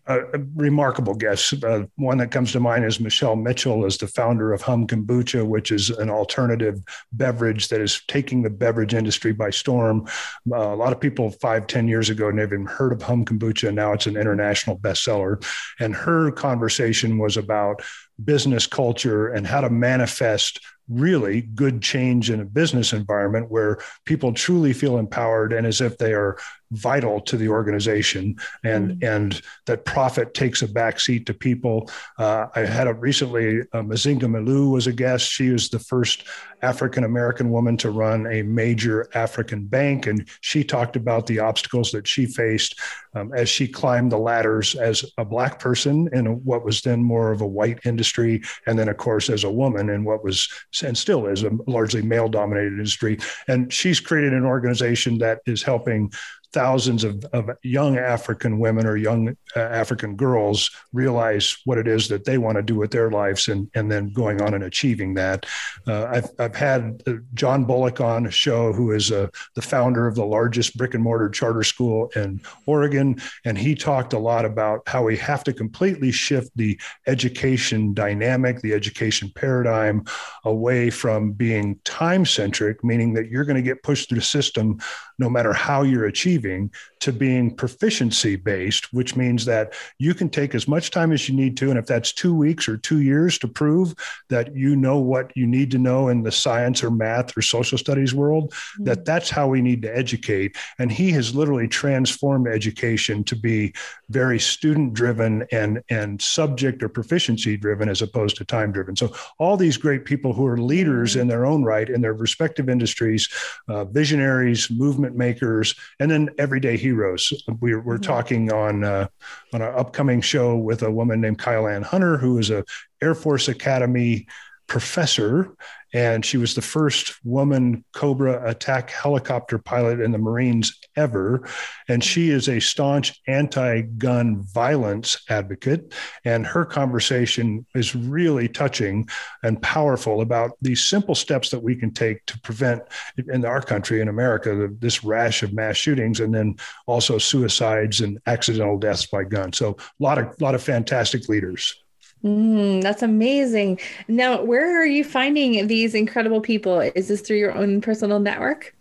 Uh, 0.08 0.22
remarkable 0.56 1.14
guests. 1.14 1.52
Uh, 1.64 1.84
one 1.96 2.18
that 2.18 2.32
comes 2.32 2.54
to 2.54 2.62
mind 2.62 2.86
is 2.86 3.00
Michelle 3.00 3.36
Mitchell, 3.36 3.86
is 3.86 3.98
the 3.98 4.08
founder 4.08 4.54
of 4.54 4.62
Humm 4.62 4.88
Kombucha, 4.88 5.46
which 5.46 5.70
is 5.70 5.90
an 5.90 6.10
alternative 6.10 6.80
beverage 7.12 7.68
that 7.68 7.82
is 7.82 8.02
taking 8.08 8.42
the 8.42 8.50
beverage 8.50 8.94
industry 8.94 9.34
by 9.34 9.50
storm. 9.50 10.08
Uh, 10.50 10.74
a 10.74 10.76
lot 10.76 10.94
of 10.94 11.02
people 11.02 11.32
five, 11.32 11.68
ten 11.68 11.90
years 11.90 12.10
ago 12.10 12.32
never 12.32 12.56
even 12.56 12.66
heard 12.66 12.94
of 12.94 13.02
Humm 13.02 13.26
Kombucha. 13.26 13.74
Now 13.74 13.92
it's 13.92 14.08
an 14.08 14.16
international 14.16 14.80
bestseller. 14.80 15.44
And 15.80 15.94
her 15.94 16.32
conversation 16.32 17.18
was 17.18 17.36
about 17.36 17.82
business 18.24 18.66
culture 18.66 19.28
and 19.28 19.46
how 19.46 19.62
to 19.62 19.70
manifest 19.70 20.62
really 20.90 21.42
good 21.42 21.82
change 21.82 22.30
in 22.30 22.40
a 22.40 22.46
business 22.46 22.94
environment 22.94 23.52
where 23.52 23.78
people 24.06 24.34
truly 24.34 24.74
feel 24.74 24.98
empowered 24.98 25.52
and 25.52 25.68
as 25.68 25.82
if 25.82 25.98
they 25.98 26.14
are 26.14 26.38
vital 26.72 27.22
to 27.22 27.38
the 27.38 27.48
organization 27.48 28.36
and 28.64 28.92
mm-hmm. 28.92 29.06
and 29.06 29.42
that 29.66 29.86
profit 29.86 30.34
takes 30.34 30.62
a 30.62 30.68
backseat 30.68 31.26
to 31.26 31.34
people 31.34 31.90
uh, 32.18 32.48
i 32.56 32.62
had 32.62 32.88
a 32.88 32.94
recently 32.94 33.62
uh, 33.74 33.82
Mizinga 33.82 34.24
Melu 34.24 34.72
was 34.72 34.88
a 34.88 34.92
guest 34.92 35.30
she 35.30 35.50
was 35.50 35.70
the 35.70 35.80
first 35.80 36.26
african 36.62 37.06
american 37.06 37.52
woman 37.52 37.78
to 37.78 37.90
run 37.90 38.28
a 38.28 38.42
major 38.42 39.08
african 39.14 39.66
bank 39.66 40.08
and 40.08 40.28
she 40.42 40.64
talked 40.64 40.96
about 40.98 41.26
the 41.26 41.40
obstacles 41.40 41.92
that 41.92 42.08
she 42.08 42.26
faced 42.26 42.80
um, 43.14 43.32
as 43.34 43.48
she 43.48 43.68
climbed 43.68 44.12
the 44.12 44.18
ladders 44.18 44.76
as 44.76 45.06
a 45.18 45.24
black 45.24 45.60
person 45.60 46.10
in 46.12 46.26
what 46.44 46.66
was 46.66 46.82
then 46.82 47.02
more 47.02 47.32
of 47.32 47.42
a 47.42 47.48
white 47.48 47.80
industry 47.86 48.42
and 48.66 48.78
then 48.78 48.90
of 48.90 48.98
course 48.98 49.30
as 49.30 49.46
a 49.46 49.52
woman 49.52 49.90
in 49.90 50.04
what 50.04 50.24
was 50.24 50.50
and 50.84 50.98
still 50.98 51.26
is 51.28 51.44
a 51.44 51.52
largely 51.68 52.02
male 52.02 52.30
dominated 52.30 52.74
industry. 52.74 53.18
And 53.48 53.72
she's 53.72 54.00
created 54.00 54.34
an 54.34 54.46
organization 54.46 55.18
that 55.20 55.42
is 55.46 55.64
helping 55.64 56.12
thousands 56.54 57.04
of, 57.04 57.24
of 57.34 57.50
young 57.64 57.98
African 57.98 58.60
women 58.60 58.86
or 58.86 58.98
young 58.98 59.36
uh, 59.56 59.60
African 59.60 60.16
girls 60.16 60.70
realize 60.94 61.58
what 61.66 61.78
it 61.78 61.88
is 61.88 62.08
that 62.08 62.26
they 62.26 62.38
want 62.38 62.58
to 62.58 62.64
do 62.64 62.76
with 62.76 62.92
their 62.92 63.12
lives 63.12 63.48
and, 63.48 63.70
and 63.76 63.92
then 63.92 64.12
going 64.14 64.42
on 64.42 64.54
and 64.54 64.64
achieving 64.64 65.14
that. 65.16 65.46
Uh, 65.88 66.06
I've, 66.06 66.30
I've 66.40 66.56
had 66.56 67.04
uh, 67.08 67.14
John 67.34 67.66
Bullock 67.66 68.02
on 68.02 68.26
a 68.26 68.32
show, 68.32 68.72
who 68.72 68.92
is 68.92 69.12
uh, 69.12 69.28
the 69.56 69.62
founder 69.62 70.08
of 70.08 70.16
the 70.16 70.26
largest 70.26 70.78
brick 70.78 70.94
and 70.94 71.04
mortar 71.04 71.30
charter 71.30 71.64
school 71.64 72.10
in 72.16 72.42
Oregon. 72.66 73.20
And 73.46 73.58
he 73.58 73.76
talked 73.76 74.14
a 74.14 74.20
lot 74.20 74.46
about 74.46 74.88
how 74.88 75.04
we 75.04 75.18
have 75.18 75.44
to 75.46 75.54
completely 75.54 76.12
shift 76.12 76.52
the 76.56 76.80
education 77.08 77.94
dynamic, 77.94 78.62
the 78.62 78.74
education 78.74 79.32
paradigm 79.36 80.06
away 80.46 80.90
from 80.90 81.32
being 81.32 81.80
time 81.84 82.26
centric, 82.26 82.84
meaning 82.84 83.14
that 83.14 83.30
you're 83.30 83.46
going 83.46 83.56
to 83.56 83.62
get 83.62 83.84
pushed 83.84 84.10
through 84.10 84.20
the 84.20 84.24
system 84.24 84.80
no 85.20 85.30
matter 85.30 85.54
how 85.54 85.84
you're 85.84 86.06
achieving 86.06 86.72
to 87.00 87.12
being 87.12 87.56
proficiency 87.56 88.36
based, 88.36 88.94
which 88.94 89.16
means 89.16 89.46
that 89.46 89.74
you 90.00 90.14
can 90.14 90.30
take 90.30 90.56
as 90.56 90.68
much 90.68 90.92
time 90.92 91.12
as 91.12 91.28
you 91.28 91.36
need 91.36 91.58
to. 91.58 91.70
And 91.70 91.80
if 91.80 91.86
that's 91.86 92.14
two 92.14 92.34
weeks 92.34 92.68
or 92.68 92.78
two 92.78 93.02
years 93.02 93.38
to 93.40 93.48
prove 93.48 93.96
that 94.30 94.56
you 94.56 94.76
know 94.76 94.98
what 94.98 95.36
you 95.36 95.48
need 95.48 95.72
to 95.72 95.78
know 95.78 96.10
in 96.10 96.24
the 96.24 96.32
science 96.32 96.84
or 96.84 96.92
math 96.92 97.38
or 97.38 97.42
social 97.42 97.78
studies 97.78 98.14
world, 98.14 98.52
mm-hmm. 98.52 98.86
that 98.86 99.06
that's 99.06 99.30
how 99.30 99.48
we 99.48 99.62
need 99.62 99.82
to 99.82 99.98
educate. 99.98 100.56
And 100.80 100.92
he 100.92 101.12
has 101.12 101.36
literally 101.36 101.68
transformed 101.68 102.48
education 102.48 103.24
to 103.26 103.36
be 103.36 103.74
very 104.10 104.40
student 104.40 104.94
driven 104.94 105.46
and, 105.52 105.84
and 105.90 106.22
subject 106.22 106.84
or 106.84 106.90
proficiency 106.90 107.58
driven 107.58 107.90
as 107.90 108.02
opposed 108.02 108.38
to 108.38 108.46
time 108.46 108.72
driven. 108.72 108.96
So 108.96 109.14
all 109.40 109.58
these 109.58 109.78
great 109.78 110.06
people 110.06 110.34
who 110.34 110.46
are 110.46 110.58
leaders 110.58 111.12
mm-hmm. 111.12 111.22
in 111.22 111.28
their 111.28 111.46
own 111.46 111.64
right 111.64 111.90
in 111.90 112.02
their 112.02 112.14
respective 112.14 112.70
industries, 112.70 113.30
uh, 113.68 113.86
visionaries, 113.86 114.70
movement 114.70 115.16
makers, 115.16 115.76
and 116.00 116.10
then 116.10 116.30
everyday 116.38 116.78
heroes. 116.88 117.34
We're, 117.60 117.82
we're 117.82 117.96
mm-hmm. 117.96 118.04
talking 118.04 118.52
on 118.52 118.84
uh, 118.84 119.08
on 119.54 119.62
an 119.62 119.74
upcoming 119.76 120.22
show 120.22 120.56
with 120.56 120.84
a 120.84 120.92
woman 120.92 121.22
named 121.22 121.40
Kyleanne 121.40 121.84
Hunter, 121.84 122.18
who 122.18 122.40
is 122.40 122.50
a 122.50 122.64
Air 123.02 123.16
Force 123.16 123.48
Academy 123.48 124.28
professor, 124.68 125.56
and 125.94 126.26
she 126.26 126.38
was 126.38 126.54
the 126.54 126.62
first 126.62 127.16
woman 127.24 127.84
Cobra 127.94 128.48
attack 128.48 128.90
helicopter 128.90 129.58
pilot 129.58 130.02
in 130.02 130.12
the 130.12 130.18
Marines 130.18 130.78
ever. 130.96 131.48
And 131.88 132.04
she 132.04 132.30
is 132.30 132.50
a 132.50 132.60
staunch 132.60 133.22
anti 133.28 133.82
gun 133.82 134.42
violence 134.42 135.18
advocate. 135.30 135.94
And 136.26 136.46
her 136.46 136.66
conversation 136.66 137.66
is 137.74 137.96
really 137.96 138.50
touching 138.50 139.08
and 139.44 139.62
powerful 139.62 140.22
about 140.22 140.52
these 140.62 140.84
simple 140.84 141.16
steps 141.16 141.50
that 141.52 141.64
we 141.64 141.76
can 141.76 141.92
take 141.92 142.26
to 142.26 142.40
prevent, 142.42 142.84
in 143.32 143.46
our 143.46 143.62
country, 143.62 144.02
in 144.02 144.10
America, 144.10 144.70
this 144.80 145.04
rash 145.04 145.44
of 145.44 145.54
mass 145.54 145.78
shootings 145.78 146.20
and 146.20 146.34
then 146.34 146.56
also 146.86 147.18
suicides 147.18 148.02
and 148.02 148.20
accidental 148.28 148.78
deaths 148.78 149.06
by 149.06 149.24
gun. 149.24 149.54
So, 149.54 149.72
a 149.72 150.04
lot 150.04 150.18
of, 150.18 150.40
lot 150.42 150.56
of 150.56 150.62
fantastic 150.62 151.30
leaders. 151.30 151.76
Mm, 152.24 152.82
that's 152.82 153.02
amazing. 153.02 153.80
Now, 154.08 154.42
where 154.44 154.82
are 154.82 154.86
you 154.86 155.04
finding 155.04 155.68
these 155.68 155.94
incredible 155.94 156.42
people? 156.42 156.80
Is 156.80 157.08
this 157.08 157.22
through 157.22 157.38
your 157.38 157.56
own 157.56 157.82
personal 157.82 158.20
network? 158.20 158.74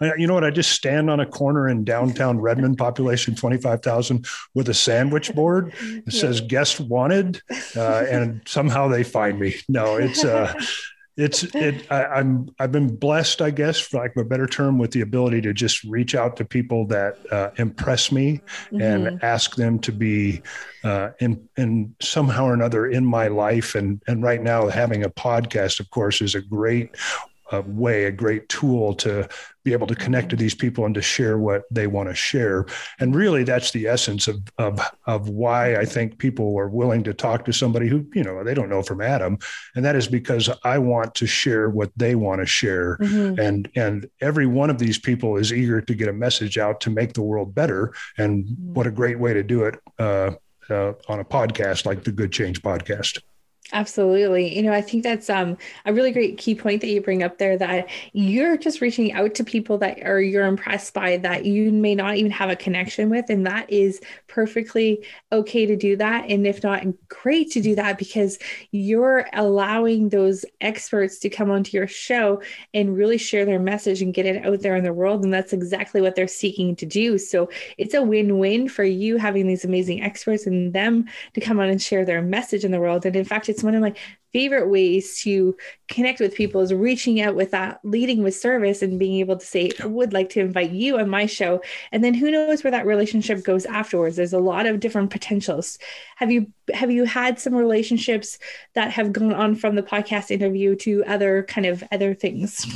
You 0.00 0.26
know 0.26 0.34
what? 0.34 0.44
I 0.44 0.50
just 0.50 0.72
stand 0.72 1.08
on 1.10 1.20
a 1.20 1.26
corner 1.26 1.68
in 1.68 1.84
downtown 1.84 2.40
Redmond, 2.40 2.76
population 2.76 3.36
25,000, 3.36 4.26
with 4.54 4.68
a 4.68 4.74
sandwich 4.74 5.32
board. 5.34 5.72
that 6.04 6.12
says 6.12 6.40
guest 6.40 6.80
wanted, 6.80 7.40
uh, 7.76 8.04
and 8.10 8.42
somehow 8.44 8.88
they 8.88 9.04
find 9.04 9.38
me. 9.38 9.54
No, 9.68 9.96
it's, 9.96 10.24
uh, 10.24 10.52
it's 11.16 11.42
it 11.54 11.86
I, 11.90 12.20
am 12.20 12.48
I've 12.58 12.72
been 12.72 12.96
blessed, 12.96 13.42
I 13.42 13.50
guess, 13.50 13.78
for 13.78 13.98
like 13.98 14.16
a 14.16 14.24
better 14.24 14.46
term, 14.46 14.78
with 14.78 14.92
the 14.92 15.02
ability 15.02 15.42
to 15.42 15.52
just 15.52 15.84
reach 15.84 16.14
out 16.14 16.36
to 16.36 16.44
people 16.44 16.86
that 16.86 17.18
uh, 17.30 17.50
impress 17.56 18.10
me 18.10 18.40
mm-hmm. 18.70 18.80
and 18.80 19.22
ask 19.22 19.56
them 19.56 19.78
to 19.80 19.92
be 19.92 20.40
uh, 20.84 21.10
in 21.20 21.46
in 21.58 21.94
somehow 22.00 22.46
or 22.46 22.54
another 22.54 22.86
in 22.86 23.04
my 23.04 23.28
life. 23.28 23.74
And 23.74 24.02
and 24.06 24.22
right 24.22 24.42
now, 24.42 24.68
having 24.68 25.04
a 25.04 25.10
podcast, 25.10 25.80
of 25.80 25.90
course, 25.90 26.22
is 26.22 26.34
a 26.34 26.40
great 26.40 26.96
a 27.52 27.60
way, 27.62 28.04
a 28.04 28.12
great 28.12 28.48
tool 28.48 28.94
to 28.94 29.28
be 29.64 29.72
able 29.72 29.86
to 29.86 29.94
connect 29.94 30.30
to 30.30 30.36
these 30.36 30.54
people 30.54 30.84
and 30.84 30.94
to 30.94 31.02
share 31.02 31.38
what 31.38 31.62
they 31.70 31.86
want 31.86 32.08
to 32.08 32.14
share. 32.14 32.66
And 32.98 33.14
really, 33.14 33.44
that's 33.44 33.70
the 33.70 33.86
essence 33.86 34.26
of 34.26 34.42
of 34.58 34.80
of 35.06 35.28
why 35.28 35.76
I 35.76 35.84
think 35.84 36.18
people 36.18 36.58
are 36.58 36.68
willing 36.68 37.04
to 37.04 37.14
talk 37.14 37.44
to 37.44 37.52
somebody 37.52 37.86
who 37.86 38.04
you 38.14 38.24
know 38.24 38.42
they 38.42 38.54
don't 38.54 38.68
know 38.68 38.82
from 38.82 39.00
Adam, 39.00 39.38
and 39.76 39.84
that 39.84 39.94
is 39.94 40.08
because 40.08 40.50
I 40.64 40.78
want 40.78 41.14
to 41.16 41.26
share 41.26 41.70
what 41.70 41.92
they 41.96 42.14
want 42.14 42.40
to 42.40 42.46
share, 42.46 42.96
mm-hmm. 42.98 43.38
and 43.38 43.68
and 43.76 44.08
every 44.20 44.46
one 44.46 44.70
of 44.70 44.78
these 44.78 44.98
people 44.98 45.36
is 45.36 45.52
eager 45.52 45.80
to 45.80 45.94
get 45.94 46.08
a 46.08 46.12
message 46.12 46.58
out 46.58 46.80
to 46.80 46.90
make 46.90 47.12
the 47.12 47.22
world 47.22 47.54
better. 47.54 47.92
And 48.18 48.46
what 48.58 48.86
a 48.86 48.90
great 48.90 49.18
way 49.18 49.32
to 49.34 49.42
do 49.42 49.64
it 49.64 49.78
uh, 49.98 50.32
uh, 50.70 50.92
on 51.08 51.20
a 51.20 51.24
podcast 51.24 51.86
like 51.86 52.04
the 52.04 52.12
Good 52.12 52.32
Change 52.32 52.62
podcast. 52.62 53.20
Absolutely. 53.74 54.54
You 54.54 54.62
know, 54.62 54.72
I 54.72 54.82
think 54.82 55.02
that's 55.02 55.30
um, 55.30 55.56
a 55.86 55.94
really 55.94 56.12
great 56.12 56.36
key 56.36 56.54
point 56.54 56.82
that 56.82 56.88
you 56.88 57.00
bring 57.00 57.22
up 57.22 57.38
there 57.38 57.56
that 57.56 57.88
you're 58.12 58.58
just 58.58 58.82
reaching 58.82 59.14
out 59.14 59.34
to 59.36 59.44
people 59.44 59.78
that 59.78 60.02
are 60.02 60.20
you're 60.20 60.44
impressed 60.44 60.92
by 60.92 61.16
that 61.18 61.46
you 61.46 61.72
may 61.72 61.94
not 61.94 62.16
even 62.16 62.30
have 62.30 62.50
a 62.50 62.56
connection 62.56 63.08
with. 63.08 63.30
And 63.30 63.46
that 63.46 63.70
is 63.72 64.02
perfectly 64.28 65.06
okay 65.32 65.64
to 65.64 65.74
do 65.74 65.96
that. 65.96 66.28
And 66.28 66.46
if 66.46 66.62
not, 66.62 66.84
great 67.08 67.50
to 67.52 67.62
do 67.62 67.74
that 67.76 67.96
because 67.96 68.38
you're 68.72 69.26
allowing 69.32 70.10
those 70.10 70.44
experts 70.60 71.18
to 71.20 71.30
come 71.30 71.50
onto 71.50 71.74
your 71.74 71.86
show 71.86 72.42
and 72.74 72.94
really 72.94 73.16
share 73.16 73.46
their 73.46 73.58
message 73.58 74.02
and 74.02 74.12
get 74.12 74.26
it 74.26 74.44
out 74.44 74.60
there 74.60 74.76
in 74.76 74.84
the 74.84 74.92
world. 74.92 75.24
And 75.24 75.32
that's 75.32 75.54
exactly 75.54 76.02
what 76.02 76.14
they're 76.14 76.28
seeking 76.28 76.76
to 76.76 76.84
do. 76.84 77.16
So 77.16 77.48
it's 77.78 77.94
a 77.94 78.02
win 78.02 78.36
win 78.36 78.68
for 78.68 78.84
you 78.84 79.16
having 79.16 79.46
these 79.46 79.64
amazing 79.64 80.02
experts 80.02 80.46
and 80.46 80.74
them 80.74 81.06
to 81.32 81.40
come 81.40 81.58
on 81.58 81.70
and 81.70 81.80
share 81.80 82.04
their 82.04 82.20
message 82.20 82.66
in 82.66 82.70
the 82.70 82.80
world. 82.80 83.06
And 83.06 83.16
in 83.16 83.24
fact, 83.24 83.48
it's 83.48 83.61
one 83.62 83.74
of 83.74 83.80
my 83.80 83.94
favorite 84.32 84.68
ways 84.68 85.20
to 85.20 85.54
connect 85.88 86.18
with 86.18 86.34
people 86.34 86.62
is 86.62 86.72
reaching 86.72 87.20
out 87.20 87.34
with 87.34 87.50
that 87.50 87.78
leading 87.84 88.22
with 88.22 88.34
service 88.34 88.80
and 88.80 88.98
being 88.98 89.20
able 89.20 89.36
to 89.36 89.44
say 89.44 89.70
i 89.82 89.86
would 89.86 90.14
like 90.14 90.30
to 90.30 90.40
invite 90.40 90.70
you 90.70 90.98
on 90.98 91.08
my 91.08 91.26
show. 91.26 91.60
And 91.90 92.02
then 92.02 92.14
who 92.14 92.30
knows 92.30 92.64
where 92.64 92.70
that 92.70 92.86
relationship 92.86 93.44
goes 93.44 93.66
afterwards. 93.66 94.16
There's 94.16 94.32
a 94.32 94.38
lot 94.38 94.66
of 94.66 94.80
different 94.80 95.10
potentials. 95.10 95.78
Have 96.16 96.30
you 96.30 96.46
have 96.72 96.90
you 96.90 97.04
had 97.04 97.38
some 97.38 97.54
relationships 97.54 98.38
that 98.74 98.90
have 98.90 99.12
gone 99.12 99.34
on 99.34 99.54
from 99.54 99.74
the 99.74 99.82
podcast 99.82 100.30
interview 100.30 100.76
to 100.76 101.04
other 101.04 101.42
kind 101.44 101.66
of 101.66 101.84
other 101.92 102.14
things? 102.14 102.66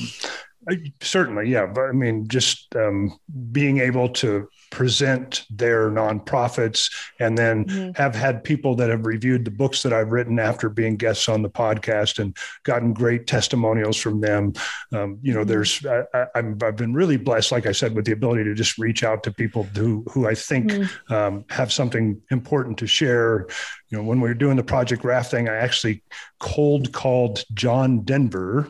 Certainly, 1.00 1.48
yeah. 1.50 1.66
But 1.66 1.88
I 1.88 1.92
mean, 1.92 2.26
just 2.28 2.74
um, 2.74 3.16
being 3.52 3.78
able 3.78 4.08
to 4.10 4.48
present 4.76 5.46
their 5.48 5.90
nonprofits 5.90 6.92
and 7.18 7.38
then 7.38 7.64
mm-hmm. 7.64 7.90
have 7.94 8.14
had 8.14 8.44
people 8.44 8.74
that 8.74 8.90
have 8.90 9.06
reviewed 9.06 9.42
the 9.42 9.50
books 9.50 9.82
that 9.82 9.90
I've 9.90 10.12
written 10.12 10.38
after 10.38 10.68
being 10.68 10.96
guests 10.96 11.30
on 11.30 11.40
the 11.40 11.48
podcast 11.48 12.18
and 12.18 12.36
gotten 12.62 12.92
great 12.92 13.26
testimonials 13.26 13.96
from 13.96 14.20
them. 14.20 14.52
Um, 14.92 15.18
you 15.22 15.32
know, 15.32 15.40
mm-hmm. 15.40 15.48
there's 15.48 15.86
I, 15.86 16.28
have 16.34 16.76
been 16.76 16.92
really 16.92 17.16
blessed, 17.16 17.52
like 17.52 17.64
I 17.64 17.72
said, 17.72 17.94
with 17.94 18.04
the 18.04 18.12
ability 18.12 18.44
to 18.44 18.54
just 18.54 18.76
reach 18.76 19.02
out 19.02 19.22
to 19.22 19.32
people 19.32 19.62
who 19.62 20.04
who 20.12 20.28
I 20.28 20.34
think 20.34 20.70
mm-hmm. 20.70 21.14
um, 21.14 21.46
have 21.48 21.72
something 21.72 22.20
important 22.30 22.76
to 22.76 22.86
share 22.86 23.46
you 23.90 23.98
know, 23.98 24.04
when 24.04 24.20
we 24.20 24.28
were 24.28 24.34
doing 24.34 24.56
the 24.56 24.64
Project 24.64 25.04
Raft 25.04 25.30
thing, 25.30 25.48
I 25.48 25.54
actually 25.54 26.02
cold 26.40 26.92
called 26.92 27.44
John 27.54 28.00
Denver 28.00 28.68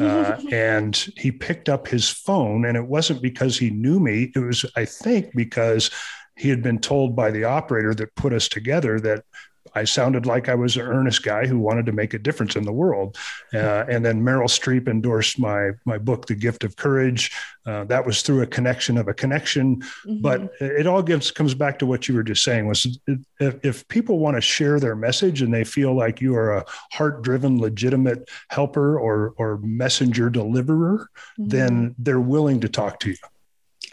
uh, 0.00 0.40
and 0.52 0.96
he 1.16 1.30
picked 1.30 1.68
up 1.68 1.86
his 1.86 2.08
phone. 2.08 2.64
And 2.64 2.76
it 2.76 2.86
wasn't 2.86 3.20
because 3.20 3.58
he 3.58 3.68
knew 3.68 4.00
me, 4.00 4.32
it 4.34 4.38
was, 4.38 4.64
I 4.74 4.86
think, 4.86 5.32
because 5.34 5.43
he 6.36 6.48
had 6.48 6.62
been 6.62 6.78
told 6.78 7.14
by 7.14 7.30
the 7.30 7.44
operator 7.44 7.94
that 7.94 8.14
put 8.16 8.32
us 8.32 8.48
together 8.48 8.98
that 9.00 9.24
I 9.74 9.84
sounded 9.84 10.26
like 10.26 10.48
I 10.48 10.54
was 10.54 10.76
an 10.76 10.82
earnest 10.82 11.22
guy 11.22 11.46
who 11.46 11.58
wanted 11.58 11.86
to 11.86 11.92
make 11.92 12.14
a 12.14 12.18
difference 12.18 12.54
in 12.54 12.64
the 12.64 12.72
world. 12.72 13.16
Uh, 13.52 13.84
and 13.88 14.04
then 14.04 14.22
Meryl 14.22 14.44
Streep 14.44 14.88
endorsed 14.88 15.38
my 15.38 15.70
my 15.84 15.98
book, 15.98 16.26
The 16.26 16.34
Gift 16.34 16.64
of 16.64 16.76
Courage. 16.76 17.32
Uh, 17.66 17.84
that 17.84 18.04
was 18.04 18.22
through 18.22 18.42
a 18.42 18.46
connection 18.46 18.98
of 18.98 19.08
a 19.08 19.14
connection. 19.14 19.76
Mm-hmm. 19.80 20.20
But 20.20 20.52
it 20.60 20.86
all 20.86 21.02
gives 21.02 21.30
comes 21.30 21.54
back 21.54 21.78
to 21.78 21.86
what 21.86 22.08
you 22.08 22.14
were 22.14 22.22
just 22.22 22.44
saying 22.44 22.66
was 22.66 22.98
if, 23.40 23.64
if 23.64 23.88
people 23.88 24.18
want 24.18 24.36
to 24.36 24.40
share 24.40 24.78
their 24.78 24.94
message 24.94 25.42
and 25.42 25.52
they 25.52 25.64
feel 25.64 25.94
like 25.94 26.20
you 26.20 26.36
are 26.36 26.58
a 26.58 26.64
heart 26.92 27.22
driven, 27.22 27.58
legitimate 27.58 28.28
helper 28.50 28.98
or 28.98 29.34
or 29.38 29.58
messenger 29.58 30.30
deliverer, 30.30 31.08
mm-hmm. 31.38 31.48
then 31.48 31.94
they're 31.98 32.20
willing 32.20 32.60
to 32.60 32.68
talk 32.68 33.00
to 33.00 33.10
you. 33.10 33.16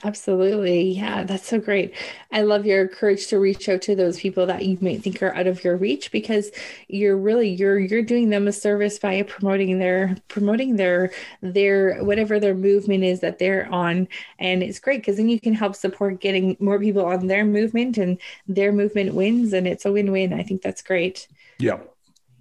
Absolutely. 0.04 0.82
Yeah, 0.94 1.24
that's 1.24 1.48
so 1.48 1.60
great. 1.60 1.94
I 2.32 2.42
love 2.42 2.66
your 2.66 2.88
courage 2.88 3.28
to 3.28 3.38
reach 3.40 3.70
out 3.70 3.84
to 3.84 3.96
those 3.96 4.20
people 4.20 4.48
that 4.48 4.66
you 4.66 4.76
might 4.82 5.04
think 5.04 5.22
are 5.22 5.34
out 5.36 5.46
of 5.46 5.64
your 5.64 5.78
reach 5.78 6.12
because 6.12 6.50
you're 6.88 7.16
really 7.18 7.50
you're 7.50 7.78
you're 7.78 8.02
doing 8.02 8.30
them 8.32 8.48
a 8.48 8.52
service 8.52 8.98
by 8.98 9.22
promoting 9.22 9.78
their 9.78 10.18
promoting 10.28 10.78
their 10.78 11.12
their 11.42 12.04
whatever 12.04 12.40
their 12.40 12.56
movement 12.56 13.04
is 13.04 13.20
that 13.20 13.38
they're 13.38 13.72
on 13.72 14.08
and 14.40 14.64
it's 14.64 14.80
great 14.80 15.02
because 15.02 15.18
then 15.18 15.30
you 15.30 15.40
can 15.40 15.54
help 15.54 15.76
support 15.76 16.20
getting 16.20 16.58
more 16.60 16.80
people 16.80 17.06
on 17.06 17.28
their 17.28 17.46
movement 17.46 17.98
and 18.00 18.18
their 18.48 18.72
movement 18.72 19.14
wins 19.14 19.54
and 19.54 19.68
it's 19.68 19.86
a 19.86 19.92
win-win. 19.92 20.34
I 20.34 20.42
think 20.42 20.64
that's 20.64 20.82
great. 20.82 21.28
Yeah. 21.60 21.78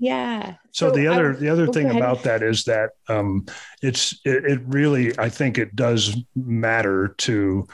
Yeah. 0.00 0.54
So, 0.72 0.88
so 0.88 0.94
the 0.96 1.06
other 1.06 1.36
the 1.36 1.50
other 1.50 1.66
thing 1.66 1.94
about 1.94 2.22
that 2.22 2.42
is 2.42 2.64
that 2.64 2.92
um, 3.08 3.46
it's 3.82 4.18
it, 4.24 4.44
it 4.44 4.60
really 4.66 5.16
I 5.18 5.28
think 5.28 5.58
it 5.58 5.76
does 5.76 6.16
matter 6.34 7.08
to 7.18 7.68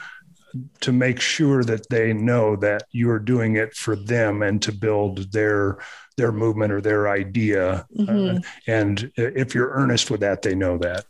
to 0.81 0.91
make 0.91 1.21
sure 1.21 1.63
that 1.63 1.89
they 1.89 2.11
know 2.11 2.55
that 2.57 2.83
you're 2.91 3.19
doing 3.19 3.55
it 3.55 3.73
for 3.73 3.95
them 3.95 4.41
and 4.41 4.61
to 4.63 4.71
build 4.73 5.31
their 5.31 5.77
their 6.17 6.33
movement 6.33 6.73
or 6.73 6.81
their 6.81 7.07
idea. 7.07 7.87
Mm-hmm. 7.97 8.37
Uh, 8.37 8.39
and 8.67 9.11
if 9.15 9.55
you're 9.55 9.69
earnest 9.69 10.11
with 10.11 10.19
that, 10.19 10.41
they 10.41 10.55
know 10.55 10.77
that. 10.79 11.05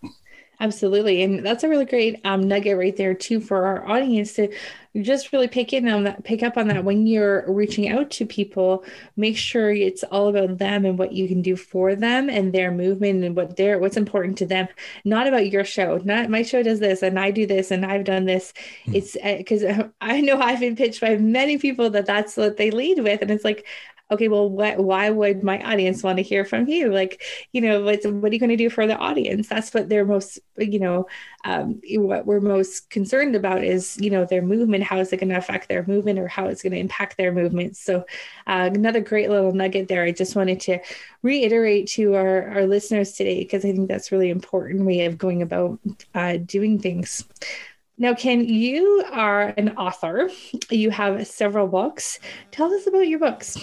Absolutely. 0.60 1.22
And 1.22 1.46
that's 1.46 1.64
a 1.64 1.70
really 1.70 1.86
great 1.86 2.20
um, 2.26 2.48
nugget 2.48 2.78
right 2.78 2.96
there 2.98 3.14
too 3.14 3.40
for 3.40 3.66
our 3.66 3.88
audience 3.88 4.34
to 4.34 4.52
just 5.00 5.32
really 5.32 5.48
pick 5.48 5.72
in 5.72 5.88
on 5.88 6.06
that, 6.06 6.24
pick 6.24 6.42
up 6.42 6.58
on 6.58 6.68
that 6.68 6.84
when 6.84 7.06
you're 7.06 7.46
reaching 7.52 7.88
out 7.90 8.10
to 8.10 8.26
people, 8.26 8.84
make 9.16 9.38
sure 9.38 9.72
it's 9.72 10.04
all 10.04 10.28
about 10.28 10.58
them 10.58 10.84
and 10.84 10.98
what 10.98 11.12
you 11.12 11.28
can 11.28 11.44
do 11.44 11.56
for 11.56 11.94
them 11.96 12.28
and 12.28 12.54
their 12.54 12.72
movement 12.72 13.24
and 13.24 13.36
what 13.36 13.56
they're 13.56 13.78
what's 13.78 13.98
important 13.98 14.36
to 14.40 14.48
them, 14.48 14.68
not 15.06 15.28
about 15.28 15.52
your 15.52 15.64
show. 15.64 16.02
Not 16.04 16.32
my 16.32 16.42
show 16.42 16.64
does 16.64 16.80
this 16.80 17.04
and 17.04 17.20
I 17.20 17.30
do 17.30 17.46
this 17.46 17.70
and 17.70 17.86
I've 17.86 18.06
done 18.06 18.26
this. 18.26 18.52
Mm. 18.88 18.96
It's 18.96 19.18
because 19.38 19.64
uh, 19.64 19.90
I 20.02 20.22
know 20.22 20.40
I've 20.40 20.60
been 20.60 20.76
pitched 20.76 21.02
by 21.02 21.18
many 21.18 21.60
people 21.60 21.92
that 21.92 22.08
that's 22.08 22.36
what 22.36 22.58
they 22.58 22.72
lead 22.72 23.04
with. 23.04 23.22
And 23.22 23.30
it's 23.30 23.46
like, 23.46 23.68
okay, 24.10 24.30
well, 24.30 24.50
what, 24.50 24.78
why 24.78 25.10
would 25.10 25.44
my 25.44 25.62
audience 25.62 26.02
want 26.02 26.18
to 26.18 26.24
hear 26.24 26.46
from 26.46 26.68
you? 26.68 26.92
Like, 26.92 27.22
you 27.52 27.60
know, 27.60 27.84
what, 27.84 28.06
are 28.06 28.34
you 28.34 28.40
going 28.40 28.50
to 28.50 28.56
do 28.56 28.70
for 28.70 28.88
the 28.88 28.96
audience? 28.96 29.50
That's 29.50 29.74
what 29.74 29.90
they're 29.90 30.06
most, 30.06 30.40
you 30.58 30.80
know, 30.80 31.08
um, 31.44 31.82
what 31.96 32.26
we're 32.26 32.40
most 32.40 32.90
concerned 32.90 33.36
about 33.36 33.64
is, 33.66 33.98
you 34.00 34.10
know, 34.10 34.24
their 34.24 34.42
movement. 34.42 34.86
How 34.86 35.00
is 35.00 35.12
it 35.12 35.18
going 35.18 35.30
to 35.30 35.38
affect 35.38 35.68
their 35.68 35.86
movement 35.86 36.20
or 36.20 36.28
how 36.28 36.48
it's 36.48 36.64
going 36.64 36.72
to 36.72 36.80
impact 36.80 37.18
their 37.18 37.34
movement? 37.34 37.76
So, 37.76 38.06
uh, 38.48 38.70
another 38.74 39.02
great 39.02 39.30
little 39.30 39.52
nugget 39.52 39.90
there. 39.90 40.04
I 40.04 40.12
just 40.12 40.36
wanted 40.36 40.62
to 40.62 40.80
reiterate 41.22 41.88
to 41.90 42.16
our, 42.16 42.50
our 42.50 42.66
listeners 42.66 43.12
today, 43.12 43.40
because 43.40 43.66
I 43.66 43.74
think 43.74 43.90
that's 43.90 44.14
really 44.14 44.30
important 44.30 44.86
way 44.86 45.06
of 45.06 45.18
going 45.18 45.42
about 45.42 45.80
uh, 46.16 46.38
doing 46.38 46.80
things. 46.80 47.26
Now, 47.98 48.14
Ken, 48.14 48.46
you 48.46 49.04
are 49.12 49.54
an 49.58 49.76
author. 49.76 50.30
You 50.70 50.92
have 50.92 51.26
several 51.26 51.68
books. 51.68 52.20
Tell 52.52 52.72
us 52.72 52.86
about 52.86 53.08
your 53.08 53.20
books. 53.20 53.58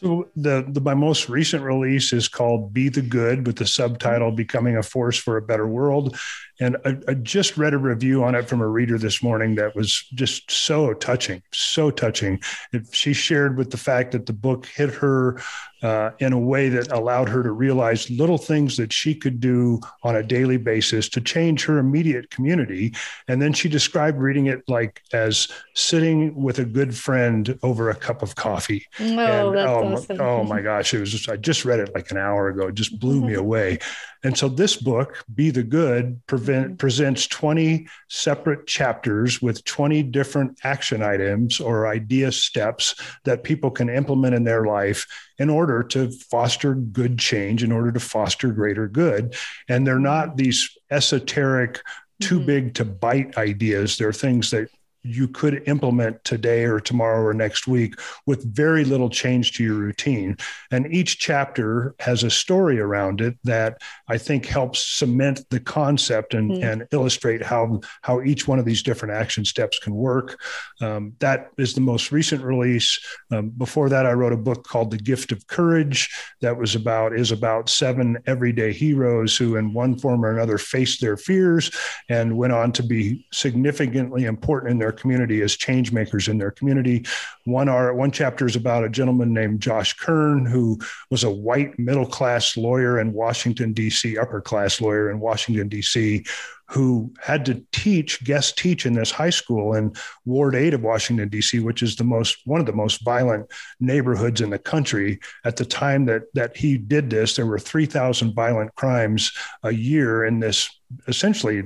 So 0.00 0.28
the, 0.36 0.64
the 0.68 0.80
my 0.80 0.94
most 0.94 1.28
recent 1.28 1.62
release 1.62 2.12
is 2.12 2.28
called 2.28 2.72
"Be 2.72 2.88
the 2.88 3.02
Good" 3.02 3.46
with 3.46 3.56
the 3.56 3.66
subtitle 3.66 4.30
"Becoming 4.30 4.76
a 4.76 4.82
Force 4.82 5.16
for 5.16 5.36
a 5.36 5.42
Better 5.42 5.66
World," 5.66 6.16
and 6.60 6.76
I, 6.84 6.96
I, 7.08 7.14
just 7.14 7.56
read 7.56 7.74
a 7.74 7.78
review 7.78 8.24
on 8.24 8.34
it 8.34 8.48
from 8.48 8.60
a 8.60 8.68
reader 8.68 8.98
this 8.98 9.22
morning 9.22 9.56
that 9.56 9.76
was 9.76 10.04
just 10.14 10.50
so 10.50 10.94
touching, 10.94 11.42
so 11.52 11.90
touching. 11.90 12.40
It, 12.72 12.86
she 12.92 13.12
shared 13.12 13.56
with 13.58 13.70
the 13.70 13.76
fact 13.76 14.12
that 14.12 14.26
the 14.26 14.32
book 14.32 14.66
hit 14.66 14.94
her 14.94 15.40
uh, 15.82 16.10
in 16.18 16.32
a 16.32 16.38
way 16.38 16.68
that 16.70 16.90
allowed 16.90 17.28
her 17.28 17.42
to 17.42 17.52
realize 17.52 18.10
little 18.10 18.38
things 18.38 18.76
that 18.76 18.92
she 18.92 19.14
could 19.14 19.40
do 19.40 19.78
on 20.02 20.16
a 20.16 20.22
daily 20.22 20.56
basis 20.56 21.08
to 21.10 21.20
change 21.20 21.64
her 21.64 21.78
immediate 21.78 22.30
community. 22.30 22.94
And 23.28 23.40
then 23.42 23.52
she 23.52 23.68
described 23.68 24.18
reading 24.18 24.46
it 24.46 24.62
like 24.68 25.02
as 25.12 25.48
sitting 25.74 26.34
with 26.34 26.58
a 26.58 26.64
good 26.64 26.96
friend 26.96 27.58
over 27.62 27.90
a 27.90 27.94
cup 27.94 28.22
of 28.22 28.34
coffee. 28.34 28.86
Oh, 28.98 29.04
and, 29.04 29.56
that's 29.56 29.68
oh, 29.68 29.92
awesome. 29.92 30.20
oh 30.20 30.44
my 30.44 30.62
gosh, 30.62 30.94
it 30.94 31.00
was 31.00 31.12
just, 31.12 31.28
I 31.28 31.36
just 31.36 31.64
read 31.64 31.80
it 31.80 31.94
like 31.94 32.10
an 32.10 32.16
hour 32.16 32.48
ago. 32.48 32.68
It 32.68 32.74
just 32.74 32.98
blew 32.98 33.20
me 33.20 33.34
away. 33.46 33.78
And 34.24 34.36
so 34.36 34.48
this 34.48 34.76
book, 34.76 35.24
Be 35.34 35.50
the 35.50 35.62
Good, 35.62 36.20
prevent, 36.46 36.66
mm-hmm. 36.66 36.76
presents 36.76 37.26
20 37.26 37.86
separate 38.08 38.66
chapters 38.66 39.42
with 39.42 39.64
20 39.64 40.02
different 40.04 40.58
action 40.64 41.02
items 41.02 41.60
or 41.60 41.86
idea 41.86 42.32
steps 42.32 42.94
that 43.24 43.44
people 43.44 43.70
can 43.70 43.88
implement 43.88 44.34
in 44.34 44.44
their 44.44 44.66
life 44.66 45.06
in 45.38 45.50
order 45.50 45.82
to 45.82 46.10
foster 46.10 46.74
good 46.74 47.18
change, 47.18 47.62
in 47.62 47.72
order 47.72 47.92
to 47.92 48.00
foster 48.00 48.52
greater 48.52 48.88
good. 48.88 49.34
And 49.68 49.86
they're 49.86 49.98
not 49.98 50.28
mm-hmm. 50.28 50.36
these 50.36 50.76
esoteric, 50.90 51.80
too 52.20 52.38
mm-hmm. 52.38 52.46
big 52.46 52.74
to 52.74 52.84
bite 52.84 53.36
ideas. 53.36 53.98
They're 53.98 54.12
things 54.12 54.50
that 54.50 54.68
you 55.06 55.28
could 55.28 55.62
implement 55.66 56.22
today 56.24 56.64
or 56.64 56.80
tomorrow 56.80 57.22
or 57.22 57.34
next 57.34 57.66
week 57.66 57.94
with 58.26 58.54
very 58.54 58.84
little 58.84 59.10
change 59.10 59.52
to 59.52 59.64
your 59.64 59.74
routine. 59.74 60.36
And 60.70 60.92
each 60.92 61.18
chapter 61.18 61.94
has 62.00 62.22
a 62.22 62.30
story 62.30 62.80
around 62.80 63.20
it 63.20 63.36
that 63.44 63.80
I 64.08 64.18
think 64.18 64.46
helps 64.46 64.84
cement 64.84 65.48
the 65.50 65.60
concept 65.60 66.34
and, 66.34 66.50
mm. 66.50 66.62
and 66.62 66.86
illustrate 66.92 67.42
how, 67.42 67.80
how 68.02 68.22
each 68.22 68.48
one 68.48 68.58
of 68.58 68.64
these 68.64 68.82
different 68.82 69.14
action 69.14 69.44
steps 69.44 69.78
can 69.78 69.94
work. 69.94 70.40
Um, 70.80 71.14
that 71.20 71.50
is 71.58 71.74
the 71.74 71.80
most 71.80 72.12
recent 72.12 72.42
release. 72.42 72.98
Um, 73.30 73.50
before 73.50 73.88
that, 73.88 74.06
I 74.06 74.12
wrote 74.12 74.32
a 74.32 74.36
book 74.36 74.66
called 74.66 74.90
The 74.90 74.98
Gift 74.98 75.32
of 75.32 75.46
Courage 75.46 76.10
that 76.40 76.56
was 76.56 76.74
about, 76.74 77.14
is 77.18 77.32
about 77.32 77.68
seven 77.68 78.18
everyday 78.26 78.72
heroes 78.72 79.36
who, 79.36 79.56
in 79.56 79.72
one 79.72 79.98
form 79.98 80.24
or 80.24 80.32
another, 80.32 80.58
faced 80.58 81.00
their 81.00 81.16
fears 81.16 81.70
and 82.08 82.36
went 82.36 82.52
on 82.52 82.72
to 82.72 82.82
be 82.82 83.26
significantly 83.32 84.24
important 84.24 84.70
in 84.70 84.78
their 84.78 84.92
community 84.96 85.42
as 85.42 85.56
change 85.56 85.92
makers 85.92 86.28
in 86.28 86.38
their 86.38 86.50
community. 86.50 87.04
One 87.44 87.68
are 87.68 87.94
one 87.94 88.10
chapter 88.10 88.46
is 88.46 88.56
about 88.56 88.84
a 88.84 88.88
gentleman 88.88 89.32
named 89.32 89.60
Josh 89.60 89.94
Kern, 89.94 90.44
who 90.44 90.78
was 91.10 91.24
a 91.24 91.30
white 91.30 91.78
middle 91.78 92.06
class 92.06 92.56
lawyer 92.56 92.98
in 92.98 93.12
Washington, 93.12 93.72
D.C., 93.72 94.18
upper 94.18 94.40
class 94.40 94.80
lawyer 94.80 95.10
in 95.10 95.20
Washington, 95.20 95.68
D.C., 95.68 96.24
who 96.68 97.12
had 97.22 97.44
to 97.44 97.64
teach, 97.70 98.24
guest 98.24 98.58
teach 98.58 98.86
in 98.86 98.92
this 98.92 99.10
high 99.10 99.30
school 99.30 99.74
in 99.74 99.94
Ward 100.24 100.56
8 100.56 100.74
of 100.74 100.82
Washington, 100.82 101.28
D.C., 101.28 101.60
which 101.60 101.82
is 101.82 101.94
the 101.94 102.04
most 102.04 102.38
one 102.44 102.60
of 102.60 102.66
the 102.66 102.72
most 102.72 103.04
violent 103.04 103.50
neighborhoods 103.78 104.40
in 104.40 104.50
the 104.50 104.58
country. 104.58 105.20
At 105.44 105.56
the 105.56 105.64
time 105.64 106.06
that 106.06 106.22
that 106.34 106.56
he 106.56 106.76
did 106.76 107.08
this, 107.08 107.36
there 107.36 107.46
were 107.46 107.58
3,000 107.58 108.34
violent 108.34 108.74
crimes 108.74 109.32
a 109.62 109.72
year 109.72 110.24
in 110.24 110.40
this 110.40 110.68
essentially 111.06 111.64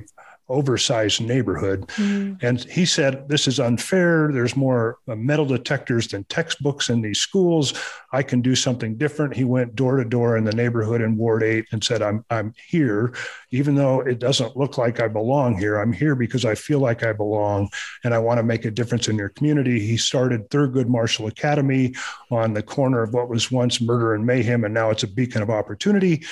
oversized 0.51 1.21
neighborhood. 1.21 1.87
Mm. 1.95 2.41
And 2.43 2.63
he 2.65 2.85
said, 2.85 3.27
This 3.27 3.47
is 3.47 3.59
unfair. 3.59 4.31
There's 4.31 4.55
more 4.55 4.97
uh, 5.07 5.15
metal 5.15 5.45
detectors 5.45 6.07
than 6.07 6.23
textbooks 6.25 6.89
in 6.89 7.01
these 7.01 7.19
schools. 7.19 7.73
I 8.13 8.23
can 8.23 8.41
do 8.41 8.55
something 8.55 8.97
different. 8.97 9.35
He 9.35 9.45
went 9.45 9.75
door 9.75 9.97
to 9.97 10.05
door 10.05 10.37
in 10.37 10.43
the 10.43 10.51
neighborhood 10.51 11.01
in 11.01 11.17
Ward 11.17 11.43
8 11.43 11.65
and 11.71 11.83
said, 11.83 12.01
I'm, 12.01 12.25
I'm 12.29 12.53
here, 12.67 13.13
even 13.51 13.75
though 13.75 14.01
it 14.01 14.19
doesn't 14.19 14.57
look 14.57 14.77
like 14.77 14.99
I 14.99 15.07
belong 15.07 15.57
here. 15.57 15.77
I'm 15.77 15.93
here 15.93 16.15
because 16.15 16.43
I 16.43 16.55
feel 16.55 16.79
like 16.79 17.03
I 17.03 17.13
belong 17.13 17.69
and 18.03 18.13
I 18.13 18.19
want 18.19 18.39
to 18.39 18.43
make 18.43 18.65
a 18.65 18.71
difference 18.71 19.07
in 19.07 19.17
your 19.17 19.29
community. 19.29 19.79
He 19.79 19.97
started 19.97 20.49
Thurgood 20.49 20.87
Marshall 20.87 21.27
Academy 21.27 21.95
on 22.29 22.53
the 22.53 22.63
corner 22.63 23.01
of 23.01 23.13
what 23.13 23.29
was 23.29 23.49
once 23.49 23.79
murder 23.79 24.13
and 24.13 24.25
mayhem, 24.25 24.65
and 24.65 24.73
now 24.73 24.89
it's 24.89 25.03
a 25.03 25.07
beacon 25.07 25.41
of 25.41 25.49
opportunity 25.49 26.23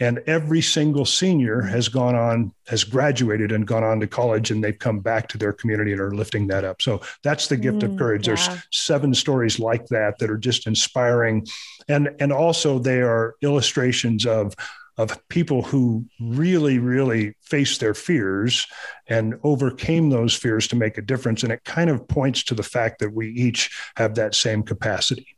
and 0.00 0.22
every 0.26 0.60
single 0.60 1.04
senior 1.04 1.60
has 1.60 1.88
gone 1.88 2.14
on 2.14 2.52
has 2.66 2.82
graduated 2.82 3.52
and 3.52 3.66
gone 3.66 3.84
on 3.84 4.00
to 4.00 4.06
college 4.06 4.50
and 4.50 4.64
they've 4.64 4.78
come 4.78 5.00
back 5.00 5.28
to 5.28 5.38
their 5.38 5.52
community 5.52 5.92
and 5.92 6.00
are 6.00 6.14
lifting 6.14 6.46
that 6.48 6.64
up. 6.64 6.82
So 6.82 7.00
that's 7.22 7.46
the 7.46 7.56
gift 7.56 7.78
mm, 7.78 7.92
of 7.92 7.98
courage 7.98 8.26
yeah. 8.26 8.34
there's 8.34 8.62
seven 8.72 9.14
stories 9.14 9.60
like 9.60 9.86
that 9.88 10.18
that 10.18 10.30
are 10.30 10.38
just 10.38 10.66
inspiring. 10.66 11.46
And 11.88 12.10
and 12.18 12.32
also 12.32 12.78
they 12.78 13.02
are 13.02 13.34
illustrations 13.42 14.26
of 14.26 14.54
of 14.96 15.16
people 15.28 15.62
who 15.62 16.04
really 16.20 16.78
really 16.78 17.34
faced 17.42 17.80
their 17.80 17.94
fears 17.94 18.66
and 19.08 19.34
overcame 19.42 20.10
those 20.10 20.34
fears 20.34 20.66
to 20.68 20.76
make 20.76 20.98
a 20.98 21.02
difference. 21.02 21.42
And 21.42 21.52
it 21.52 21.64
kind 21.64 21.90
of 21.90 22.06
points 22.08 22.42
to 22.44 22.54
the 22.54 22.62
fact 22.62 22.98
that 23.00 23.12
we 23.12 23.30
each 23.30 23.70
have 23.96 24.14
that 24.16 24.34
same 24.34 24.62
capacity 24.62 25.33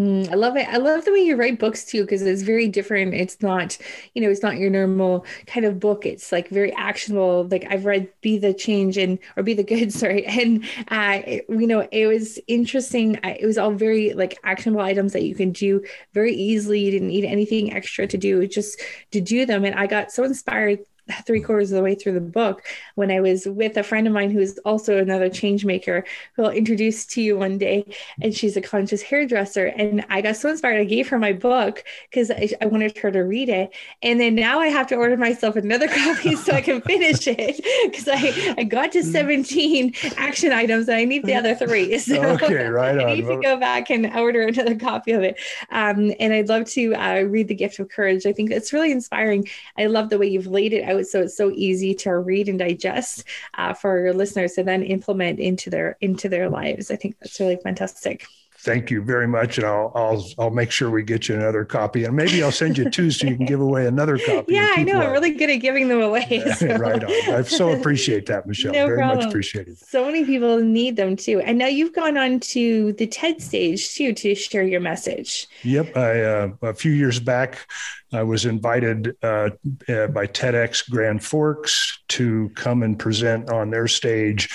Mm, 0.00 0.32
I 0.32 0.34
love 0.34 0.56
it. 0.56 0.66
I 0.66 0.78
love 0.78 1.04
the 1.04 1.12
way 1.12 1.18
you 1.18 1.36
write 1.36 1.58
books 1.58 1.84
too, 1.84 2.00
because 2.00 2.22
it's 2.22 2.40
very 2.40 2.68
different. 2.68 3.12
It's 3.12 3.42
not, 3.42 3.76
you 4.14 4.22
know, 4.22 4.30
it's 4.30 4.42
not 4.42 4.56
your 4.56 4.70
normal 4.70 5.26
kind 5.46 5.66
of 5.66 5.78
book. 5.78 6.06
It's 6.06 6.32
like 6.32 6.48
very 6.48 6.72
actionable. 6.72 7.46
Like 7.50 7.66
I've 7.68 7.84
read 7.84 8.08
Be 8.22 8.38
the 8.38 8.54
Change 8.54 8.96
and 8.96 9.18
or 9.36 9.42
Be 9.42 9.52
the 9.52 9.62
Good, 9.62 9.92
sorry. 10.00 10.24
And 10.24 10.64
uh, 10.88 11.20
it, 11.26 11.44
you 11.50 11.66
know, 11.66 11.86
it 11.92 12.06
was 12.06 12.38
interesting. 12.48 13.20
It 13.22 13.44
was 13.44 13.58
all 13.58 13.72
very 13.72 14.14
like 14.14 14.38
actionable 14.42 14.80
items 14.80 15.12
that 15.12 15.24
you 15.24 15.34
can 15.34 15.52
do 15.52 15.84
very 16.14 16.34
easily. 16.34 16.80
You 16.80 16.92
didn't 16.92 17.08
need 17.08 17.26
anything 17.26 17.74
extra 17.74 18.06
to 18.06 18.16
do, 18.16 18.46
just 18.46 18.80
to 19.10 19.20
do 19.20 19.44
them. 19.44 19.66
And 19.66 19.74
I 19.74 19.86
got 19.86 20.12
so 20.12 20.24
inspired 20.24 20.78
three 21.26 21.40
quarters 21.40 21.70
of 21.70 21.76
the 21.76 21.82
way 21.82 21.94
through 21.94 22.12
the 22.12 22.20
book 22.20 22.62
when 22.94 23.10
I 23.10 23.20
was 23.20 23.46
with 23.46 23.76
a 23.76 23.82
friend 23.82 24.06
of 24.06 24.12
mine 24.12 24.30
who's 24.30 24.58
also 24.58 24.98
another 24.98 25.28
change 25.28 25.64
maker 25.64 26.04
who 26.34 26.44
I'll 26.44 26.50
introduce 26.50 27.06
to 27.06 27.22
you 27.22 27.38
one 27.38 27.58
day. 27.58 27.84
And 28.20 28.34
she's 28.34 28.56
a 28.56 28.60
conscious 28.60 29.02
hairdresser. 29.02 29.66
And 29.66 30.04
I 30.08 30.20
got 30.20 30.36
so 30.36 30.48
inspired. 30.48 30.80
I 30.80 30.84
gave 30.84 31.08
her 31.08 31.18
my 31.18 31.32
book 31.32 31.84
because 32.10 32.30
I, 32.30 32.50
I, 32.60 32.66
wanted 32.66 32.96
her 32.98 33.10
to 33.10 33.20
read 33.20 33.48
it. 33.48 33.74
And 34.02 34.20
then 34.20 34.34
now 34.34 34.60
I 34.60 34.68
have 34.68 34.86
to 34.88 34.96
order 34.96 35.16
myself 35.16 35.56
another 35.56 35.88
copy 36.04 36.36
so 36.36 36.52
I 36.52 36.60
can 36.60 36.80
finish 36.80 37.26
it 37.26 37.60
because 37.90 38.08
I, 38.08 38.54
I 38.58 38.64
got 38.64 38.92
to 38.92 39.02
17 39.02 39.94
action 40.16 40.52
items 40.52 40.88
and 40.88 40.96
I 40.96 41.04
need 41.04 41.24
the 41.24 41.34
other 41.34 41.54
three. 41.54 41.98
So 42.10 42.20
okay, 42.22 42.54
right 42.68 42.98
I 42.98 43.14
need 43.14 43.26
to 43.26 43.38
go 43.40 43.56
back 43.56 43.90
and 43.90 44.06
order 44.16 44.42
another 44.42 44.74
copy 44.74 45.12
of 45.12 45.22
it. 45.22 45.38
Um, 45.70 46.12
and 46.18 46.32
I'd 46.32 46.48
love 46.48 46.64
to 46.70 46.94
uh, 46.94 47.20
read 47.22 47.48
The 47.48 47.54
Gift 47.54 47.78
of 47.78 47.88
Courage. 47.88 48.26
I 48.26 48.32
think 48.32 48.50
it's 48.50 48.72
really 48.72 48.90
inspiring. 48.90 49.48
I 49.78 49.86
love 49.86 50.08
the 50.08 50.18
way 50.18 50.26
you've 50.26 50.46
laid 50.46 50.72
it 50.72 50.82
out 50.84 50.99
so 51.04 51.22
it's 51.22 51.36
so 51.36 51.50
easy 51.54 51.94
to 51.94 52.18
read 52.18 52.48
and 52.48 52.58
digest 52.58 53.24
uh, 53.54 53.74
for 53.74 54.00
your 54.00 54.12
listeners 54.12 54.54
to 54.54 54.64
then 54.64 54.82
implement 54.82 55.38
into 55.38 55.70
their 55.70 55.96
into 56.00 56.28
their 56.28 56.48
lives. 56.48 56.90
I 56.90 56.96
think 56.96 57.18
that's 57.18 57.38
really 57.40 57.56
fantastic. 57.56 58.26
Thank 58.62 58.90
you 58.90 59.02
very 59.02 59.26
much, 59.26 59.58
and 59.58 59.66
I'll 59.66 59.92
I'll 59.94 60.24
I'll 60.38 60.50
make 60.50 60.70
sure 60.70 60.90
we 60.90 61.02
get 61.02 61.28
you 61.28 61.34
another 61.34 61.64
copy, 61.64 62.04
and 62.04 62.14
maybe 62.14 62.42
I'll 62.42 62.52
send 62.52 62.76
you 62.78 62.90
two 62.90 63.10
so 63.10 63.26
you 63.26 63.36
can 63.36 63.46
give 63.46 63.60
away 63.60 63.86
another 63.86 64.18
copy. 64.26 64.54
Yeah, 64.54 64.74
I 64.76 64.82
know. 64.82 65.00
I'm 65.00 65.12
really 65.12 65.32
good 65.32 65.50
at 65.50 65.56
giving 65.56 65.88
them 65.88 66.00
away. 66.00 66.44
So. 66.60 66.66
right 66.76 67.02
on. 67.02 67.10
I 67.34 67.42
so 67.42 67.70
appreciate 67.70 68.26
that, 68.26 68.46
Michelle. 68.46 68.72
No 68.72 68.86
very 68.86 68.98
problem. 68.98 69.18
much 69.18 69.28
appreciated. 69.28 69.78
So 69.78 70.04
many 70.04 70.24
people 70.24 70.58
need 70.58 70.96
them 70.96 71.16
too, 71.16 71.40
and 71.40 71.58
now 71.58 71.66
you've 71.66 71.94
gone 71.94 72.16
on 72.16 72.40
to 72.40 72.92
the 72.94 73.06
TED 73.06 73.40
stage 73.40 73.94
too 73.94 74.12
to 74.14 74.34
share 74.34 74.62
your 74.62 74.80
message. 74.80 75.46
Yep, 75.62 75.96
I 75.96 76.22
uh, 76.22 76.48
a 76.62 76.74
few 76.74 76.92
years 76.92 77.20
back. 77.20 77.66
I 78.12 78.22
was 78.24 78.44
invited 78.44 79.16
uh, 79.22 79.50
uh, 79.88 80.08
by 80.08 80.26
TEDx 80.26 80.90
Grand 80.90 81.24
Forks 81.24 82.02
to 82.08 82.50
come 82.56 82.82
and 82.82 82.98
present 82.98 83.50
on 83.50 83.70
their 83.70 83.86
stage. 83.86 84.48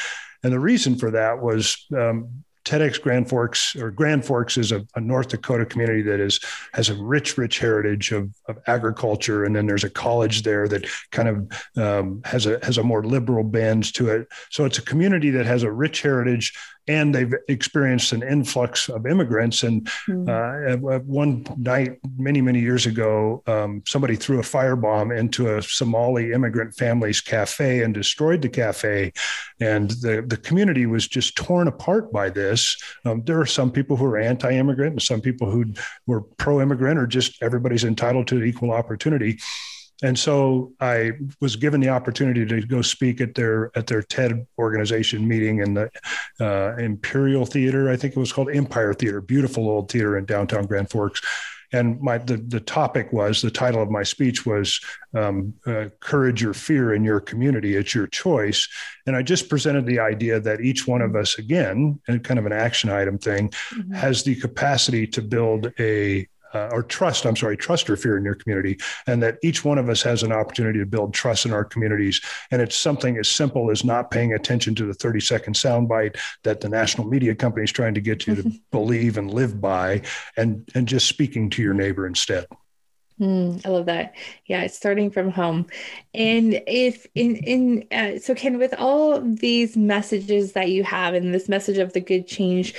And 0.43 0.51
the 0.53 0.59
reason 0.59 0.95
for 0.97 1.11
that 1.11 1.41
was 1.41 1.85
um, 1.95 2.44
TEDx 2.65 2.99
Grand 2.99 3.29
Forks 3.29 3.75
or 3.75 3.91
Grand 3.91 4.25
Forks 4.25 4.57
is 4.57 4.71
a, 4.71 4.85
a, 4.95 5.01
North 5.01 5.29
Dakota 5.29 5.65
community 5.65 6.01
that 6.01 6.19
is 6.19 6.39
has 6.73 6.89
a 6.89 6.95
rich, 6.95 7.37
rich 7.37 7.59
heritage 7.59 8.11
of, 8.11 8.29
of 8.47 8.57
agriculture, 8.65 9.45
and 9.45 9.55
then 9.55 9.67
there's 9.67 9.83
a 9.83 9.89
college 9.89 10.41
there 10.41 10.67
that 10.67 10.85
kind 11.11 11.29
of 11.29 11.81
um, 11.81 12.21
has 12.25 12.47
a 12.47 12.59
has 12.63 12.79
a 12.79 12.83
more 12.83 13.03
liberal 13.03 13.43
bend 13.43 13.93
to 13.93 14.09
it. 14.09 14.27
So 14.49 14.65
it's 14.65 14.79
a 14.79 14.81
community 14.81 15.29
that 15.29 15.45
has 15.45 15.63
a 15.63 15.71
rich 15.71 16.01
heritage 16.01 16.53
and 16.87 17.13
they've 17.13 17.33
experienced 17.47 18.13
an 18.13 18.23
influx 18.23 18.89
of 18.89 19.05
immigrants. 19.05 19.63
And 19.63 19.87
mm-hmm. 20.07 20.85
uh, 20.85 20.99
one 20.99 21.45
night, 21.57 21.99
many 22.17 22.41
many 22.41 22.59
years 22.59 22.85
ago, 22.85 23.41
um, 23.47 23.81
somebody 23.85 24.15
threw 24.15 24.39
a 24.39 24.43
firebomb 24.43 25.17
into 25.17 25.55
a 25.55 25.61
Somali 25.61 26.31
immigrant 26.31 26.75
family's 26.75 27.21
cafe 27.21 27.83
and 27.83 27.93
destroyed 27.93 28.41
the 28.41 28.49
cafe, 28.49 29.13
and 29.59 29.91
the 29.91 30.23
the 30.27 30.37
community 30.37 30.85
was 30.85 31.07
just 31.07 31.35
torn 31.35 31.67
apart 31.67 32.11
by 32.11 32.29
this. 32.29 32.77
Um, 33.05 33.23
there 33.25 33.39
are 33.39 33.45
some 33.45 33.71
people 33.71 33.97
who 33.97 34.05
are 34.05 34.17
anti-immigrant, 34.17 34.93
and 34.93 35.01
some 35.01 35.21
people 35.21 35.49
who 35.49 35.73
were 36.05 36.21
pro-immigrant, 36.21 36.99
or 36.99 37.07
just 37.07 37.41
everybody's 37.41 37.83
entitled 37.83 38.27
to 38.27 38.43
equal 38.43 38.71
opportunity. 38.71 39.39
And 40.03 40.17
so 40.19 40.73
I 40.79 41.11
was 41.39 41.55
given 41.55 41.79
the 41.79 41.89
opportunity 41.89 42.45
to 42.45 42.61
go 42.67 42.81
speak 42.81 43.21
at 43.21 43.35
their 43.35 43.71
at 43.77 43.87
their 43.87 44.01
TED 44.01 44.45
organization 44.57 45.27
meeting 45.27 45.59
in 45.59 45.73
the 45.73 45.89
uh, 46.39 46.75
Imperial 46.77 47.45
Theater, 47.45 47.89
I 47.89 47.95
think 47.95 48.15
it 48.15 48.19
was 48.19 48.33
called 48.33 48.49
Empire 48.51 48.93
Theater, 48.93 49.21
beautiful 49.21 49.69
old 49.69 49.89
theater 49.89 50.17
in 50.17 50.25
downtown 50.25 50.65
Grand 50.65 50.89
Forks. 50.89 51.21
And 51.71 51.99
my 52.01 52.17
the, 52.17 52.37
the 52.37 52.59
topic 52.59 53.11
was 53.11 53.41
the 53.41 53.51
title 53.51 53.81
of 53.81 53.89
my 53.89 54.03
speech 54.03 54.45
was 54.45 54.79
um, 55.13 55.53
uh, 55.65 55.85
courage 55.99 56.43
or 56.43 56.53
fear 56.53 56.93
in 56.93 57.03
your 57.03 57.19
community. 57.19 57.75
It's 57.75 57.95
your 57.95 58.07
choice. 58.07 58.67
And 59.07 59.15
I 59.15 59.21
just 59.21 59.49
presented 59.49 59.85
the 59.85 59.99
idea 59.99 60.39
that 60.39 60.61
each 60.61 60.87
one 60.87 61.01
of 61.01 61.15
us, 61.15 61.37
again, 61.37 61.99
and 62.07 62.23
kind 62.23 62.39
of 62.39 62.45
an 62.45 62.53
action 62.53 62.89
item 62.89 63.17
thing, 63.17 63.49
mm-hmm. 63.49 63.93
has 63.93 64.23
the 64.23 64.35
capacity 64.35 65.07
to 65.07 65.21
build 65.21 65.71
a 65.79 66.27
uh, 66.55 66.69
or 66.71 66.83
trust, 66.83 67.25
I'm 67.25 67.35
sorry, 67.35 67.57
trust 67.57 67.89
or 67.89 67.97
fear 67.97 68.17
in 68.17 68.23
your 68.23 68.35
community, 68.35 68.77
and 69.07 69.21
that 69.21 69.37
each 69.43 69.65
one 69.65 69.77
of 69.77 69.89
us 69.89 70.01
has 70.03 70.23
an 70.23 70.31
opportunity 70.31 70.79
to 70.79 70.85
build 70.85 71.13
trust 71.13 71.45
in 71.45 71.53
our 71.53 71.65
communities. 71.65 72.21
And 72.51 72.61
it's 72.61 72.75
something 72.75 73.17
as 73.17 73.27
simple 73.27 73.69
as 73.71 73.83
not 73.83 74.11
paying 74.11 74.33
attention 74.33 74.75
to 74.75 74.85
the 74.85 74.93
30 74.93 75.19
second 75.19 75.53
soundbite 75.55 76.17
that 76.43 76.61
the 76.61 76.69
national 76.69 77.07
media 77.07 77.35
company 77.35 77.63
is 77.63 77.71
trying 77.71 77.93
to 77.95 78.01
get 78.01 78.25
you 78.27 78.35
to 78.35 78.51
believe 78.71 79.17
and 79.17 79.33
live 79.33 79.59
by, 79.59 80.01
and 80.37 80.69
and 80.75 80.87
just 80.87 81.07
speaking 81.07 81.49
to 81.51 81.61
your 81.61 81.73
neighbor 81.73 82.07
instead. 82.07 82.47
Mm, 83.19 83.65
I 83.65 83.69
love 83.69 83.85
that. 83.85 84.13
Yeah, 84.45 84.63
it's 84.63 84.75
starting 84.75 85.09
from 85.09 85.31
home. 85.31 85.67
And 86.13 86.61
if 86.67 87.07
in 87.15 87.37
in 87.37 87.87
uh, 87.91 88.19
so 88.19 88.35
Ken, 88.35 88.57
with 88.57 88.73
all 88.77 89.21
these 89.21 89.77
messages 89.77 90.53
that 90.53 90.69
you 90.69 90.83
have 90.83 91.13
and 91.13 91.33
this 91.33 91.47
message 91.47 91.77
of 91.77 91.93
the 91.93 92.01
good 92.01 92.27
change, 92.27 92.73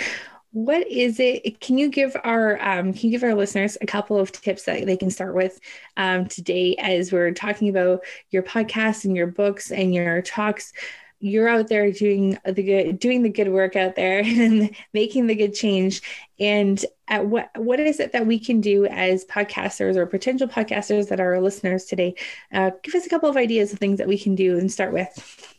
what 0.56 0.90
is 0.90 1.20
it 1.20 1.60
can 1.60 1.76
you 1.76 1.90
give 1.90 2.16
our 2.24 2.58
um, 2.62 2.94
can 2.94 3.10
you 3.10 3.10
give 3.10 3.22
our 3.22 3.34
listeners 3.34 3.76
a 3.82 3.86
couple 3.86 4.18
of 4.18 4.32
tips 4.32 4.62
that 4.62 4.86
they 4.86 4.96
can 4.96 5.10
start 5.10 5.34
with 5.34 5.60
um, 5.98 6.24
today 6.24 6.74
as 6.78 7.12
we're 7.12 7.30
talking 7.32 7.68
about 7.68 8.00
your 8.30 8.42
podcast 8.42 9.04
and 9.04 9.14
your 9.14 9.26
books 9.26 9.70
and 9.70 9.94
your 9.94 10.22
talks? 10.22 10.72
You're 11.20 11.46
out 11.46 11.68
there 11.68 11.92
doing 11.92 12.38
the 12.46 12.62
good 12.62 12.98
doing 12.98 13.22
the 13.22 13.28
good 13.28 13.48
work 13.48 13.76
out 13.76 13.96
there 13.96 14.20
and 14.24 14.74
making 14.94 15.26
the 15.26 15.34
good 15.34 15.52
change. 15.52 16.00
And 16.40 16.82
at 17.06 17.26
what 17.26 17.50
what 17.56 17.78
is 17.78 18.00
it 18.00 18.12
that 18.12 18.26
we 18.26 18.38
can 18.38 18.62
do 18.62 18.86
as 18.86 19.26
podcasters 19.26 19.96
or 19.96 20.06
potential 20.06 20.48
podcasters 20.48 21.10
that 21.10 21.20
are 21.20 21.34
our 21.34 21.42
listeners 21.42 21.84
today? 21.84 22.14
Uh, 22.50 22.70
give 22.82 22.94
us 22.94 23.04
a 23.04 23.10
couple 23.10 23.28
of 23.28 23.36
ideas 23.36 23.74
of 23.74 23.78
things 23.78 23.98
that 23.98 24.08
we 24.08 24.18
can 24.18 24.34
do 24.34 24.56
and 24.56 24.72
start 24.72 24.94
with 24.94 25.55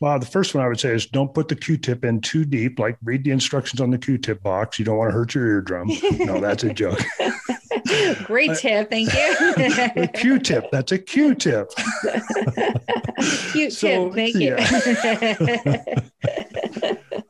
well, 0.00 0.18
the 0.18 0.26
first 0.26 0.54
one 0.54 0.64
I 0.64 0.68
would 0.68 0.80
say 0.80 0.94
is 0.94 1.06
don't 1.06 1.32
put 1.34 1.48
the 1.48 1.54
Q-tip 1.54 2.04
in 2.04 2.22
too 2.22 2.46
deep. 2.46 2.78
Like 2.78 2.96
read 3.04 3.22
the 3.22 3.30
instructions 3.30 3.82
on 3.82 3.90
the 3.90 3.98
Q-tip 3.98 4.42
box. 4.42 4.78
You 4.78 4.86
don't 4.86 4.96
want 4.96 5.10
to 5.10 5.12
hurt 5.12 5.34
your 5.34 5.46
eardrum. 5.46 5.90
No, 6.18 6.40
that's 6.40 6.64
a 6.64 6.72
joke. 6.72 6.98
Great 8.24 8.56
tip, 8.56 8.88
thank 8.88 9.12
you. 9.12 9.36
a 10.02 10.08
Q-tip. 10.08 10.70
That's 10.72 10.92
a 10.92 10.98
Q-tip. 10.98 11.70
Q-tip, 13.52 13.72
so, 13.72 14.10
thank 14.12 14.34
you. 14.36 14.56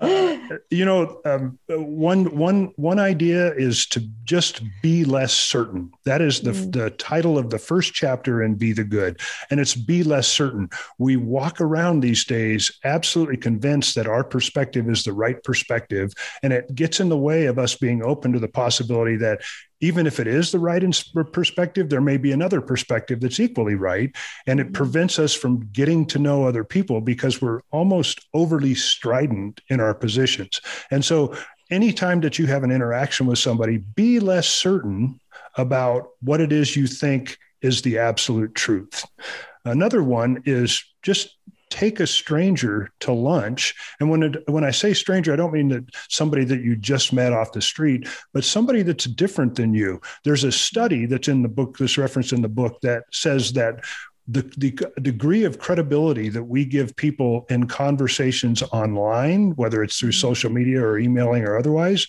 Uh, 0.00 0.36
you 0.70 0.84
know, 0.84 1.20
um, 1.24 1.58
one 1.68 2.36
one 2.36 2.72
one 2.76 2.98
idea 2.98 3.52
is 3.54 3.86
to 3.86 4.00
just 4.24 4.62
be 4.82 5.04
less 5.04 5.32
certain. 5.32 5.90
That 6.04 6.20
is 6.20 6.40
the 6.40 6.52
mm. 6.52 6.72
the 6.72 6.90
title 6.90 7.38
of 7.38 7.50
the 7.50 7.58
first 7.58 7.94
chapter 7.94 8.42
in 8.42 8.54
Be 8.54 8.72
the 8.72 8.84
Good, 8.84 9.20
and 9.50 9.60
it's 9.60 9.74
be 9.74 10.02
less 10.02 10.28
certain. 10.28 10.68
We 10.98 11.16
walk 11.16 11.60
around 11.60 12.00
these 12.00 12.24
days 12.24 12.70
absolutely 12.84 13.36
convinced 13.36 13.94
that 13.94 14.06
our 14.06 14.24
perspective 14.24 14.88
is 14.88 15.04
the 15.04 15.12
right 15.12 15.42
perspective, 15.42 16.12
and 16.42 16.52
it 16.52 16.74
gets 16.74 17.00
in 17.00 17.08
the 17.08 17.18
way 17.18 17.46
of 17.46 17.58
us 17.58 17.74
being 17.74 18.02
open 18.02 18.32
to 18.32 18.38
the 18.38 18.48
possibility 18.48 19.16
that 19.16 19.42
even 19.80 20.06
if 20.06 20.20
it 20.20 20.26
is 20.26 20.52
the 20.52 20.58
right 20.58 20.82
perspective, 21.32 21.88
there 21.88 22.00
may 22.00 22.16
be 22.16 22.32
another 22.32 22.60
perspective 22.60 23.20
that's 23.20 23.40
equally 23.40 23.74
right. 23.74 24.14
And 24.46 24.60
it 24.60 24.64
mm-hmm. 24.64 24.72
prevents 24.72 25.18
us 25.18 25.34
from 25.34 25.68
getting 25.72 26.06
to 26.06 26.18
know 26.18 26.44
other 26.44 26.64
people 26.64 27.00
because 27.00 27.40
we're 27.40 27.60
almost 27.70 28.26
overly 28.34 28.74
strident 28.74 29.60
in 29.68 29.80
our 29.80 29.94
positions. 29.94 30.60
And 30.90 31.04
so, 31.04 31.34
anytime 31.70 32.20
that 32.20 32.38
you 32.38 32.46
have 32.46 32.64
an 32.64 32.72
interaction 32.72 33.26
with 33.26 33.38
somebody, 33.38 33.78
be 33.78 34.20
less 34.20 34.48
certain 34.48 35.20
about 35.56 36.10
what 36.20 36.40
it 36.40 36.52
is 36.52 36.76
you 36.76 36.86
think 36.86 37.38
is 37.62 37.82
the 37.82 37.98
absolute 37.98 38.54
truth. 38.54 39.04
Another 39.64 40.02
one 40.02 40.42
is 40.46 40.84
just 41.02 41.36
take 41.70 42.00
a 42.00 42.06
stranger 42.06 42.90
to 43.00 43.12
lunch. 43.12 43.74
And 44.00 44.10
when 44.10 44.22
it, 44.22 44.48
when 44.48 44.64
I 44.64 44.70
say 44.70 44.92
stranger, 44.92 45.32
I 45.32 45.36
don't 45.36 45.52
mean 45.52 45.68
that 45.68 45.84
somebody 46.08 46.44
that 46.44 46.62
you 46.62 46.76
just 46.76 47.12
met 47.12 47.32
off 47.32 47.52
the 47.52 47.62
street, 47.62 48.08
but 48.32 48.44
somebody 48.44 48.82
that's 48.82 49.04
different 49.04 49.54
than 49.54 49.72
you. 49.72 50.00
There's 50.24 50.44
a 50.44 50.52
study 50.52 51.06
that's 51.06 51.28
in 51.28 51.42
the 51.42 51.48
book, 51.48 51.78
this 51.78 51.96
reference 51.96 52.32
in 52.32 52.42
the 52.42 52.48
book 52.48 52.80
that 52.82 53.04
says 53.12 53.52
that 53.54 53.84
the, 54.28 54.42
the 54.58 54.92
degree 55.00 55.44
of 55.44 55.58
credibility 55.58 56.28
that 56.28 56.44
we 56.44 56.64
give 56.64 56.94
people 56.94 57.46
in 57.50 57.66
conversations 57.66 58.62
online, 58.72 59.50
whether 59.56 59.82
it's 59.82 59.98
through 59.98 60.10
mm-hmm. 60.10 60.28
social 60.28 60.50
media 60.50 60.80
or 60.84 60.98
emailing 60.98 61.42
or 61.44 61.58
otherwise, 61.58 62.06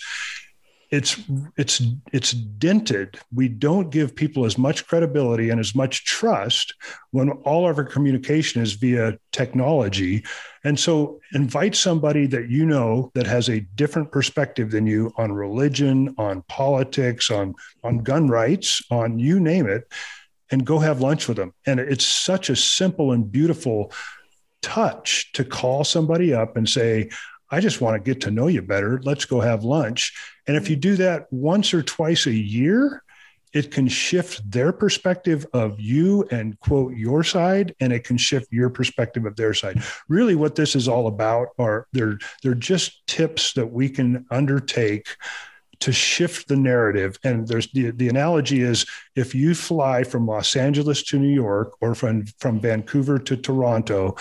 it's 0.91 1.21
it's 1.55 1.81
it's 2.11 2.31
dented. 2.33 3.17
We 3.33 3.47
don't 3.47 3.89
give 3.89 4.13
people 4.13 4.45
as 4.45 4.57
much 4.57 4.85
credibility 4.87 5.49
and 5.49 5.59
as 5.59 5.73
much 5.73 6.03
trust 6.03 6.73
when 7.11 7.29
all 7.29 7.67
of 7.69 7.77
our 7.77 7.85
communication 7.85 8.61
is 8.61 8.73
via 8.73 9.17
technology. 9.31 10.25
And 10.65 10.77
so 10.77 11.21
invite 11.33 11.75
somebody 11.75 12.27
that 12.27 12.49
you 12.49 12.65
know 12.65 13.09
that 13.15 13.25
has 13.25 13.47
a 13.47 13.61
different 13.75 14.11
perspective 14.11 14.71
than 14.71 14.85
you 14.85 15.13
on 15.15 15.31
religion 15.31 16.13
on 16.17 16.43
politics 16.49 17.31
on 17.31 17.55
on 17.85 17.99
gun 17.99 18.27
rights 18.27 18.81
on 18.91 19.17
you 19.17 19.39
name 19.39 19.67
it 19.67 19.87
and 20.51 20.65
go 20.65 20.77
have 20.77 20.99
lunch 20.99 21.29
with 21.29 21.37
them. 21.37 21.53
And 21.65 21.79
it's 21.79 22.05
such 22.05 22.49
a 22.49 22.55
simple 22.55 23.13
and 23.13 23.31
beautiful 23.31 23.93
touch 24.61 25.31
to 25.33 25.45
call 25.45 25.85
somebody 25.85 26.33
up 26.33 26.57
and 26.57 26.67
say 26.67 27.09
I 27.51 27.59
just 27.59 27.81
want 27.81 27.95
to 27.95 28.09
get 28.13 28.21
to 28.21 28.31
know 28.31 28.47
you 28.47 28.61
better. 28.61 29.01
Let's 29.03 29.25
go 29.25 29.41
have 29.41 29.63
lunch. 29.63 30.13
And 30.47 30.55
if 30.57 30.69
you 30.69 30.75
do 30.75 30.95
that 30.95 31.31
once 31.31 31.73
or 31.73 31.83
twice 31.83 32.25
a 32.25 32.33
year, 32.33 33.03
it 33.53 33.71
can 33.71 33.87
shift 33.87 34.49
their 34.49 34.71
perspective 34.71 35.45
of 35.53 35.79
you 35.79 36.25
and 36.31 36.59
quote 36.59 36.95
your 36.95 37.23
side 37.23 37.75
and 37.79 37.91
it 37.91 38.03
can 38.03 38.17
shift 38.17 38.47
your 38.51 38.69
perspective 38.69 39.25
of 39.25 39.35
their 39.35 39.53
side 39.53 39.81
really 40.07 40.35
what 40.35 40.55
this 40.55 40.75
is 40.75 40.87
all 40.87 41.07
about 41.07 41.49
are 41.59 41.87
they're 41.91 42.17
they're 42.43 42.55
just 42.55 43.05
tips 43.07 43.53
that 43.53 43.67
we 43.67 43.89
can 43.89 44.25
undertake 44.31 45.07
to 45.79 45.91
shift 45.91 46.47
the 46.47 46.55
narrative 46.55 47.17
and 47.23 47.47
there's 47.47 47.69
the, 47.71 47.91
the 47.91 48.07
analogy 48.07 48.61
is 48.61 48.85
if 49.15 49.33
you 49.35 49.53
fly 49.53 50.03
from 50.03 50.27
los 50.27 50.55
angeles 50.55 51.03
to 51.03 51.19
new 51.19 51.33
york 51.33 51.75
or 51.81 51.95
from 51.95 52.25
from 52.39 52.59
vancouver 52.59 53.17
to 53.17 53.35
toronto 53.35 54.15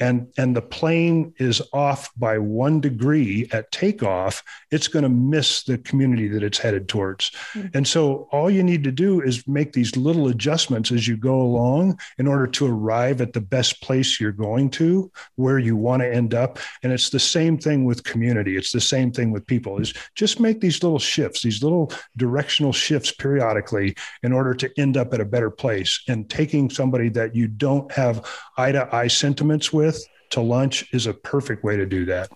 and 0.00 0.32
and 0.36 0.56
the 0.56 0.62
plane 0.62 1.34
is 1.38 1.62
off 1.72 2.10
by 2.16 2.38
one 2.38 2.80
degree 2.80 3.48
at 3.52 3.70
takeoff, 3.70 4.42
it's 4.70 4.88
going 4.88 5.02
to 5.02 5.08
miss 5.08 5.62
the 5.62 5.78
community 5.78 6.28
that 6.28 6.42
it's 6.42 6.58
headed 6.58 6.88
towards. 6.88 7.30
Mm-hmm. 7.52 7.68
And 7.74 7.86
so 7.86 8.28
all 8.32 8.50
you 8.50 8.62
need 8.62 8.84
to 8.84 8.92
do 8.92 9.20
is 9.20 9.46
make 9.46 9.72
these 9.72 9.96
little 9.96 10.28
adjustments 10.28 10.90
as 10.90 11.06
you 11.06 11.16
go 11.16 11.40
along 11.40 11.98
in 12.18 12.26
order 12.26 12.46
to 12.46 12.66
arrive 12.66 13.20
at 13.20 13.32
the 13.32 13.40
best 13.40 13.80
place 13.82 14.20
you're 14.20 14.32
going 14.32 14.70
to, 14.70 15.10
where 15.36 15.58
you 15.58 15.76
want 15.76 16.02
to 16.02 16.12
end 16.12 16.34
up. 16.34 16.58
And 16.82 16.92
it's 16.92 17.10
the 17.10 17.20
same 17.20 17.56
thing 17.56 17.84
with 17.84 18.04
community. 18.04 18.56
It's 18.56 18.72
the 18.72 18.80
same 18.80 19.12
thing 19.12 19.30
with 19.30 19.46
people. 19.46 19.80
Is 19.80 19.94
just 20.14 20.40
make 20.40 20.60
these 20.60 20.82
little 20.82 20.98
shifts, 20.98 21.42
these 21.42 21.62
little 21.62 21.92
directional 22.16 22.72
shifts 22.72 23.12
periodically 23.12 23.94
in 24.22 24.32
order 24.32 24.54
to 24.54 24.70
end 24.76 24.96
up 24.96 25.14
at 25.14 25.20
a 25.20 25.24
better 25.24 25.50
place. 25.50 26.02
And 26.08 26.28
taking 26.28 26.68
somebody 26.68 27.08
that 27.10 27.34
you 27.34 27.46
don't 27.46 27.90
have 27.92 28.26
eye 28.56 28.72
to 28.72 28.94
eye 28.94 29.08
sentiments 29.08 29.72
with 29.72 29.83
to 30.30 30.40
lunch 30.40 30.92
is 30.92 31.06
a 31.06 31.14
perfect 31.14 31.64
way 31.64 31.76
to 31.76 31.86
do 31.86 32.04
that. 32.06 32.30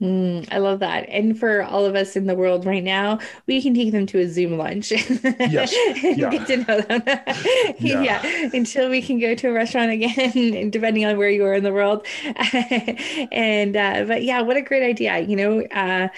Mm, 0.00 0.48
I 0.50 0.58
love 0.58 0.78
that. 0.78 1.06
And 1.10 1.38
for 1.38 1.62
all 1.62 1.84
of 1.84 1.94
us 1.94 2.16
in 2.16 2.26
the 2.26 2.34
world 2.34 2.64
right 2.64 2.82
now, 2.82 3.18
we 3.46 3.60
can 3.60 3.74
take 3.74 3.92
them 3.92 4.06
to 4.06 4.18
a 4.20 4.28
Zoom 4.28 4.56
lunch. 4.56 4.90
yes. 5.40 5.74
Yeah. 6.20 6.30
Get 6.30 6.46
to 6.48 6.56
know 6.58 6.80
them. 6.80 7.02
yeah. 7.78 8.02
yeah. 8.02 8.50
Until 8.52 8.88
we 8.88 9.02
can 9.02 9.18
go 9.18 9.34
to 9.34 9.48
a 9.48 9.52
restaurant 9.52 9.90
again, 9.90 10.70
depending 10.70 11.04
on 11.04 11.18
where 11.18 11.28
you 11.28 11.44
are 11.44 11.54
in 11.54 11.62
the 11.62 11.72
world. 11.72 12.06
and, 13.30 13.76
uh, 13.76 14.04
but 14.06 14.22
yeah, 14.22 14.40
what 14.40 14.56
a 14.56 14.62
great 14.62 14.82
idea. 14.82 15.20
You 15.20 15.36
know, 15.36 15.62
uh, 15.66 16.08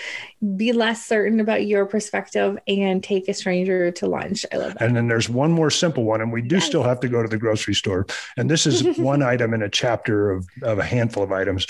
be 0.56 0.72
less 0.72 1.04
certain 1.04 1.40
about 1.40 1.66
your 1.66 1.86
perspective 1.86 2.58
and 2.66 3.02
take 3.02 3.28
a 3.28 3.34
stranger 3.34 3.90
to 3.92 4.06
lunch. 4.06 4.46
I 4.52 4.56
love 4.56 4.74
that. 4.74 4.82
And 4.82 4.96
then 4.96 5.08
there's 5.08 5.28
one 5.28 5.52
more 5.52 5.70
simple 5.70 6.04
one, 6.04 6.20
and 6.20 6.32
we 6.32 6.42
do 6.42 6.56
yes. 6.56 6.66
still 6.66 6.82
have 6.82 7.00
to 7.00 7.08
go 7.08 7.22
to 7.22 7.28
the 7.28 7.38
grocery 7.38 7.74
store. 7.74 8.06
And 8.36 8.50
this 8.50 8.66
is 8.66 8.98
one 8.98 9.22
item 9.22 9.54
in 9.54 9.62
a 9.62 9.68
chapter 9.68 10.30
of, 10.30 10.48
of 10.62 10.78
a 10.78 10.84
handful 10.84 11.22
of 11.22 11.32
items. 11.32 11.66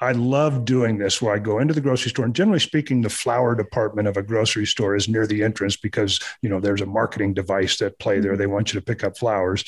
I 0.00 0.12
love 0.12 0.64
doing 0.64 0.98
this 0.98 1.20
where 1.20 1.34
I 1.34 1.38
go 1.38 1.58
into 1.58 1.74
the 1.74 1.80
grocery 1.80 2.10
store 2.10 2.24
and 2.24 2.34
generally 2.34 2.60
speaking, 2.60 3.02
the 3.02 3.10
flower 3.10 3.54
department 3.54 4.08
of 4.08 4.16
a 4.16 4.22
grocery 4.22 4.66
store 4.66 4.96
is 4.96 5.08
near 5.08 5.26
the 5.26 5.42
entrance 5.42 5.76
because, 5.76 6.20
you 6.40 6.48
know, 6.48 6.58
there's 6.58 6.80
a 6.80 6.86
marketing 6.86 7.34
device 7.34 7.76
that 7.78 7.98
play 7.98 8.18
there. 8.18 8.32
Mm-hmm. 8.32 8.40
They 8.40 8.46
want 8.46 8.72
you 8.72 8.80
to 8.80 8.86
pick 8.86 9.04
up 9.04 9.18
flowers. 9.18 9.64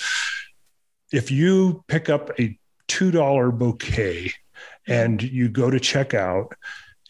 If 1.13 1.31
you 1.31 1.85
pick 1.87 2.09
up 2.09 2.31
a 2.41 2.59
$2 2.89 3.59
bouquet 3.59 4.33
and 4.87 5.23
you 5.23 5.49
go 5.49 5.71
to 5.71 5.79
checkout 5.79 6.53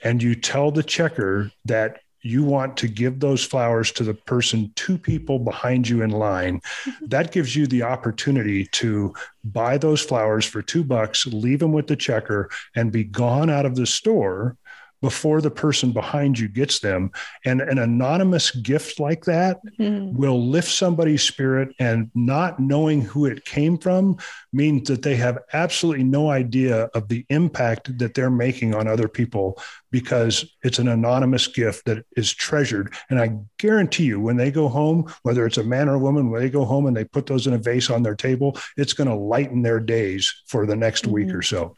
and 0.02 0.22
you 0.22 0.34
tell 0.34 0.70
the 0.70 0.82
checker 0.82 1.50
that 1.64 2.00
you 2.22 2.44
want 2.44 2.76
to 2.78 2.88
give 2.88 3.20
those 3.20 3.44
flowers 3.44 3.90
to 3.92 4.04
the 4.04 4.14
person, 4.14 4.72
two 4.76 4.96
people 4.96 5.38
behind 5.38 5.88
you 5.88 6.02
in 6.02 6.10
line, 6.10 6.60
that 7.02 7.32
gives 7.32 7.54
you 7.54 7.66
the 7.66 7.82
opportunity 7.82 8.66
to 8.66 9.12
buy 9.44 9.76
those 9.76 10.00
flowers 10.00 10.44
for 10.44 10.62
two 10.62 10.84
bucks, 10.84 11.26
leave 11.26 11.58
them 11.58 11.72
with 11.72 11.88
the 11.88 11.96
checker, 11.96 12.48
and 12.76 12.92
be 12.92 13.04
gone 13.04 13.50
out 13.50 13.66
of 13.66 13.74
the 13.74 13.86
store 13.86 14.56
before 15.02 15.42
the 15.42 15.50
person 15.50 15.92
behind 15.92 16.38
you 16.38 16.48
gets 16.48 16.78
them. 16.78 17.10
And 17.44 17.60
an 17.60 17.78
anonymous 17.78 18.52
gift 18.52 18.98
like 18.98 19.26
that 19.26 19.60
mm-hmm. 19.78 20.16
will 20.16 20.48
lift 20.48 20.70
somebody's 20.70 21.22
spirit, 21.22 21.74
and 21.78 22.10
not 22.14 22.58
knowing 22.58 23.02
who 23.02 23.26
it 23.26 23.44
came 23.44 23.76
from 23.76 24.16
means 24.52 24.88
that 24.88 25.02
they 25.02 25.16
have 25.16 25.38
absolutely 25.52 26.04
no 26.04 26.30
idea 26.30 26.84
of 26.94 27.08
the 27.08 27.26
impact 27.28 27.98
that 27.98 28.14
they're 28.14 28.30
making 28.30 28.74
on 28.74 28.86
other 28.86 29.08
people 29.08 29.60
because 29.90 30.44
it's 30.62 30.78
an 30.78 30.88
anonymous 30.88 31.46
gift 31.46 31.84
that 31.84 32.04
is 32.16 32.32
treasured. 32.32 32.94
And 33.10 33.20
I 33.20 33.36
guarantee 33.58 34.04
you, 34.04 34.20
when 34.20 34.36
they 34.36 34.50
go 34.50 34.68
home, 34.68 35.12
whether 35.22 35.44
it's 35.46 35.58
a 35.58 35.64
man 35.64 35.88
or 35.88 35.94
a 35.94 35.98
woman, 35.98 36.30
when 36.30 36.40
they 36.40 36.48
go 36.48 36.64
home 36.64 36.86
and 36.86 36.96
they 36.96 37.04
put 37.04 37.26
those 37.26 37.46
in 37.46 37.52
a 37.52 37.58
vase 37.58 37.90
on 37.90 38.02
their 38.02 38.14
table, 38.14 38.56
it's 38.76 38.94
going 38.94 39.08
to 39.08 39.14
lighten 39.14 39.62
their 39.62 39.80
days 39.80 40.32
for 40.46 40.66
the 40.66 40.76
next 40.76 41.02
mm-hmm. 41.02 41.12
week 41.12 41.34
or 41.34 41.42
so. 41.42 41.76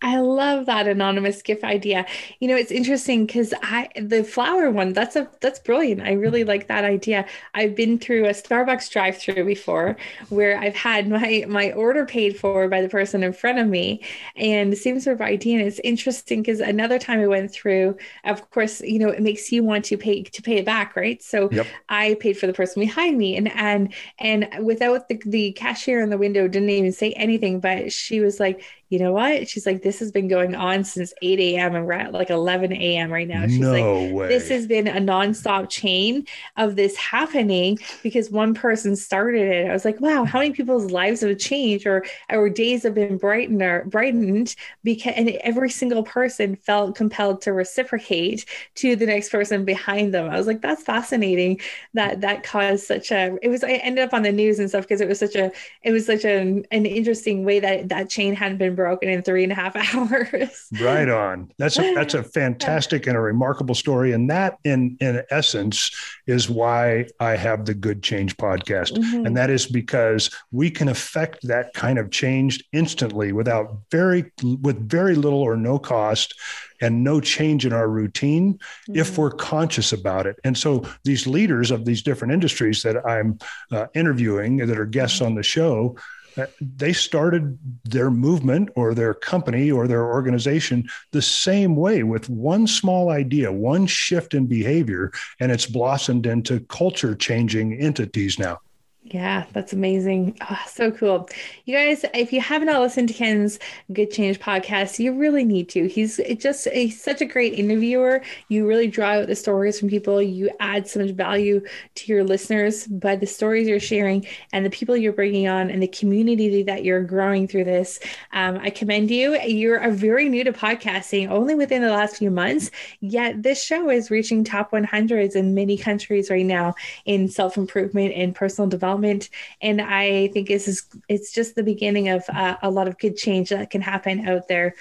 I 0.00 0.20
love 0.20 0.66
that 0.66 0.86
anonymous 0.86 1.42
gift 1.42 1.64
idea. 1.64 2.06
You 2.38 2.46
know, 2.46 2.56
it's 2.56 2.70
interesting 2.70 3.26
because 3.26 3.52
I 3.62 3.88
the 4.00 4.22
flower 4.22 4.70
one, 4.70 4.92
that's 4.92 5.16
a 5.16 5.28
that's 5.40 5.58
brilliant. 5.58 6.02
I 6.02 6.12
really 6.12 6.44
like 6.44 6.68
that 6.68 6.84
idea. 6.84 7.26
I've 7.54 7.74
been 7.74 7.98
through 7.98 8.26
a 8.26 8.30
Starbucks 8.30 8.90
drive-through 8.92 9.44
before 9.44 9.96
where 10.28 10.56
I've 10.56 10.76
had 10.76 11.08
my 11.10 11.44
my 11.48 11.72
order 11.72 12.06
paid 12.06 12.38
for 12.38 12.68
by 12.68 12.80
the 12.80 12.88
person 12.88 13.24
in 13.24 13.32
front 13.32 13.58
of 13.58 13.66
me 13.66 14.00
and 14.36 14.72
the 14.72 14.76
same 14.76 15.00
sort 15.00 15.14
of 15.16 15.20
idea. 15.20 15.58
And 15.58 15.66
it's 15.66 15.80
interesting 15.80 16.42
because 16.42 16.60
another 16.60 17.00
time 17.00 17.18
I 17.20 17.26
went 17.26 17.50
through, 17.50 17.96
of 18.24 18.48
course, 18.50 18.80
you 18.80 19.00
know, 19.00 19.08
it 19.08 19.20
makes 19.20 19.50
you 19.50 19.64
want 19.64 19.84
to 19.86 19.96
pay 19.96 20.22
to 20.22 20.42
pay 20.42 20.58
it 20.58 20.64
back, 20.64 20.94
right? 20.94 21.20
So 21.22 21.48
yep. 21.50 21.66
I 21.88 22.14
paid 22.20 22.38
for 22.38 22.46
the 22.46 22.52
person 22.52 22.80
behind 22.80 23.18
me 23.18 23.36
and 23.36 23.48
and 23.48 23.92
and 24.20 24.48
without 24.62 25.08
the, 25.08 25.20
the 25.26 25.52
cashier 25.52 26.00
in 26.00 26.10
the 26.10 26.18
window 26.18 26.46
didn't 26.46 26.70
even 26.70 26.92
say 26.92 27.12
anything, 27.14 27.58
but 27.58 27.92
she 27.92 28.20
was 28.20 28.38
like, 28.38 28.62
you 28.88 28.98
know 28.98 29.12
what? 29.12 29.48
She's 29.48 29.66
like, 29.66 29.82
this 29.82 29.98
has 29.98 30.10
been 30.10 30.28
going 30.28 30.54
on 30.54 30.82
since 30.82 31.12
8 31.20 31.38
a.m. 31.40 31.74
and 31.74 31.86
we're 31.86 31.92
at 31.92 32.12
like 32.12 32.30
11 32.30 32.72
a.m. 32.72 33.12
right 33.12 33.28
now. 33.28 33.46
She's 33.46 33.58
no 33.58 33.72
like, 33.72 34.14
way. 34.14 34.28
this 34.28 34.48
has 34.48 34.66
been 34.66 34.88
a 34.88 35.00
nonstop 35.00 35.68
chain 35.68 36.26
of 36.56 36.74
this 36.74 36.96
happening 36.96 37.78
because 38.02 38.30
one 38.30 38.54
person 38.54 38.96
started 38.96 39.46
it. 39.48 39.68
I 39.68 39.72
was 39.74 39.84
like, 39.84 40.00
wow, 40.00 40.24
how 40.24 40.38
many 40.38 40.52
people's 40.52 40.90
lives 40.90 41.20
have 41.20 41.36
changed 41.38 41.86
or 41.86 42.06
our 42.30 42.48
days 42.48 42.82
have 42.84 42.94
been 42.94 43.18
brightened 43.18 43.60
or 43.60 43.84
brightened 43.84 44.56
because 44.84 45.12
and 45.16 45.28
every 45.42 45.70
single 45.70 46.02
person 46.02 46.56
felt 46.56 46.96
compelled 46.96 47.42
to 47.42 47.52
reciprocate 47.52 48.46
to 48.76 48.96
the 48.96 49.06
next 49.06 49.28
person 49.28 49.64
behind 49.66 50.14
them. 50.14 50.30
I 50.30 50.38
was 50.38 50.46
like, 50.46 50.62
that's 50.62 50.82
fascinating 50.82 51.60
that 51.92 52.22
that 52.22 52.42
caused 52.42 52.86
such 52.86 53.10
a 53.10 53.36
it 53.42 53.48
was 53.48 53.62
I 53.62 53.72
ended 53.72 54.04
up 54.04 54.14
on 54.14 54.22
the 54.22 54.32
news 54.32 54.58
and 54.58 54.68
stuff 54.68 54.84
because 54.84 55.02
it 55.02 55.08
was 55.08 55.18
such 55.18 55.34
a 55.34 55.52
it 55.82 55.92
was 55.92 56.06
such 56.06 56.24
a, 56.24 56.38
an 56.70 56.86
interesting 56.86 57.44
way 57.44 57.60
that 57.60 57.90
that 57.90 58.08
chain 58.08 58.34
hadn't 58.34 58.58
been 58.58 58.77
broken 58.78 59.08
in 59.08 59.22
three 59.22 59.42
and 59.42 59.50
a 59.50 59.56
half 59.56 59.74
hours. 59.94 60.68
right 60.80 61.08
on. 61.08 61.50
That's 61.58 61.78
a 61.80 61.94
that's 61.94 62.14
a 62.14 62.22
fantastic 62.38 63.08
and 63.08 63.16
a 63.16 63.20
remarkable 63.20 63.74
story. 63.74 64.12
And 64.12 64.30
that 64.30 64.58
in 64.64 64.96
in 65.00 65.22
essence 65.30 65.90
is 66.26 66.48
why 66.48 67.08
I 67.18 67.32
have 67.32 67.66
the 67.66 67.74
Good 67.74 68.04
Change 68.04 68.36
podcast. 68.36 68.92
Mm-hmm. 68.92 69.26
And 69.26 69.36
that 69.36 69.50
is 69.50 69.66
because 69.66 70.30
we 70.52 70.70
can 70.70 70.88
affect 70.88 71.46
that 71.48 71.74
kind 71.74 71.98
of 71.98 72.10
change 72.10 72.62
instantly 72.72 73.32
without 73.32 73.78
very 73.90 74.30
with 74.62 74.88
very 74.88 75.16
little 75.16 75.42
or 75.42 75.56
no 75.56 75.78
cost 75.78 76.34
and 76.80 77.02
no 77.02 77.20
change 77.20 77.66
in 77.66 77.72
our 77.72 77.88
routine 77.88 78.54
mm-hmm. 78.54 78.96
if 78.96 79.18
we're 79.18 79.32
conscious 79.32 79.92
about 79.92 80.24
it. 80.24 80.38
And 80.44 80.56
so 80.56 80.84
these 81.02 81.26
leaders 81.26 81.72
of 81.72 81.84
these 81.84 82.02
different 82.02 82.32
industries 82.32 82.84
that 82.84 83.04
I'm 83.04 83.40
uh, 83.72 83.86
interviewing 83.94 84.58
that 84.58 84.78
are 84.78 84.86
guests 84.86 85.16
mm-hmm. 85.16 85.26
on 85.26 85.34
the 85.34 85.42
show 85.42 85.96
Uh, 86.38 86.46
they 86.60 86.92
started 86.92 87.58
their 87.84 88.10
movement 88.10 88.68
or 88.76 88.94
their 88.94 89.12
company 89.12 89.70
or 89.70 89.88
their 89.88 90.06
organization 90.06 90.88
the 91.10 91.22
same 91.22 91.74
way 91.74 92.02
with 92.04 92.30
one 92.30 92.66
small 92.66 93.10
idea, 93.10 93.50
one 93.50 93.86
shift 93.86 94.34
in 94.34 94.46
behavior, 94.46 95.10
and 95.40 95.50
it's 95.50 95.66
blossomed 95.66 96.26
into 96.26 96.60
culture 96.60 97.14
changing 97.14 97.74
entities 97.74 98.38
now. 98.38 98.58
Yeah, 99.04 99.46
that's 99.52 99.72
amazing. 99.72 100.36
Oh, 100.50 100.58
so 100.66 100.90
cool. 100.90 101.28
You 101.64 101.74
guys, 101.76 102.04
if 102.12 102.32
you 102.32 102.40
have 102.40 102.62
not 102.62 102.82
listened 102.82 103.08
to 103.08 103.14
Ken's 103.14 103.58
Good 103.92 104.10
Change 104.10 104.38
podcast, 104.38 104.98
you 104.98 105.14
really 105.14 105.44
need 105.44 105.68
to. 105.70 105.88
He's 105.88 106.20
just 106.38 106.66
a, 106.72 106.90
such 106.90 107.22
a 107.22 107.24
great 107.24 107.54
interviewer. 107.54 108.22
You 108.48 108.66
really 108.66 108.88
draw 108.88 109.12
out 109.12 109.28
the 109.28 109.36
stories 109.36 109.78
from 109.78 109.88
people. 109.88 110.20
You 110.20 110.50
add 110.60 110.88
so 110.88 111.00
much 111.00 111.12
value 111.12 111.64
to 111.94 112.12
your 112.12 112.22
listeners 112.24 112.86
by 112.86 113.16
the 113.16 113.26
stories 113.26 113.66
you're 113.68 113.80
sharing 113.80 114.26
and 114.52 114.66
the 114.66 114.70
people 114.70 114.96
you're 114.96 115.12
bringing 115.12 115.48
on 115.48 115.70
and 115.70 115.82
the 115.82 115.88
community 115.88 116.62
that 116.64 116.84
you're 116.84 117.02
growing 117.02 117.48
through 117.48 117.64
this. 117.64 118.00
Um, 118.32 118.58
I 118.58 118.68
commend 118.68 119.10
you. 119.10 119.40
You're 119.40 119.90
very 119.90 120.28
new 120.28 120.44
to 120.44 120.52
podcasting, 120.52 121.30
only 121.30 121.54
within 121.54 121.80
the 121.82 121.90
last 121.90 122.16
few 122.16 122.30
months, 122.30 122.70
yet 123.00 123.42
this 123.42 123.62
show 123.62 123.88
is 123.88 124.10
reaching 124.10 124.44
top 124.44 124.72
100s 124.72 125.34
in 125.34 125.54
many 125.54 125.78
countries 125.78 126.28
right 126.30 126.44
now 126.44 126.74
in 127.06 127.28
self 127.28 127.56
improvement 127.56 128.12
and 128.14 128.34
personal 128.34 128.68
development 128.68 128.87
development. 128.88 129.30
And 129.60 129.80
I 129.80 130.28
think 130.28 130.48
this 130.48 130.68
is 130.68 130.86
it's 131.08 131.32
just 131.32 131.54
the 131.54 131.62
beginning 131.62 132.08
of 132.08 132.24
uh, 132.28 132.56
a 132.62 132.70
lot 132.70 132.88
of 132.88 132.98
good 132.98 133.16
change 133.16 133.50
that 133.50 133.70
can 133.70 133.80
happen 133.80 134.26
out 134.26 134.48
there. 134.48 134.74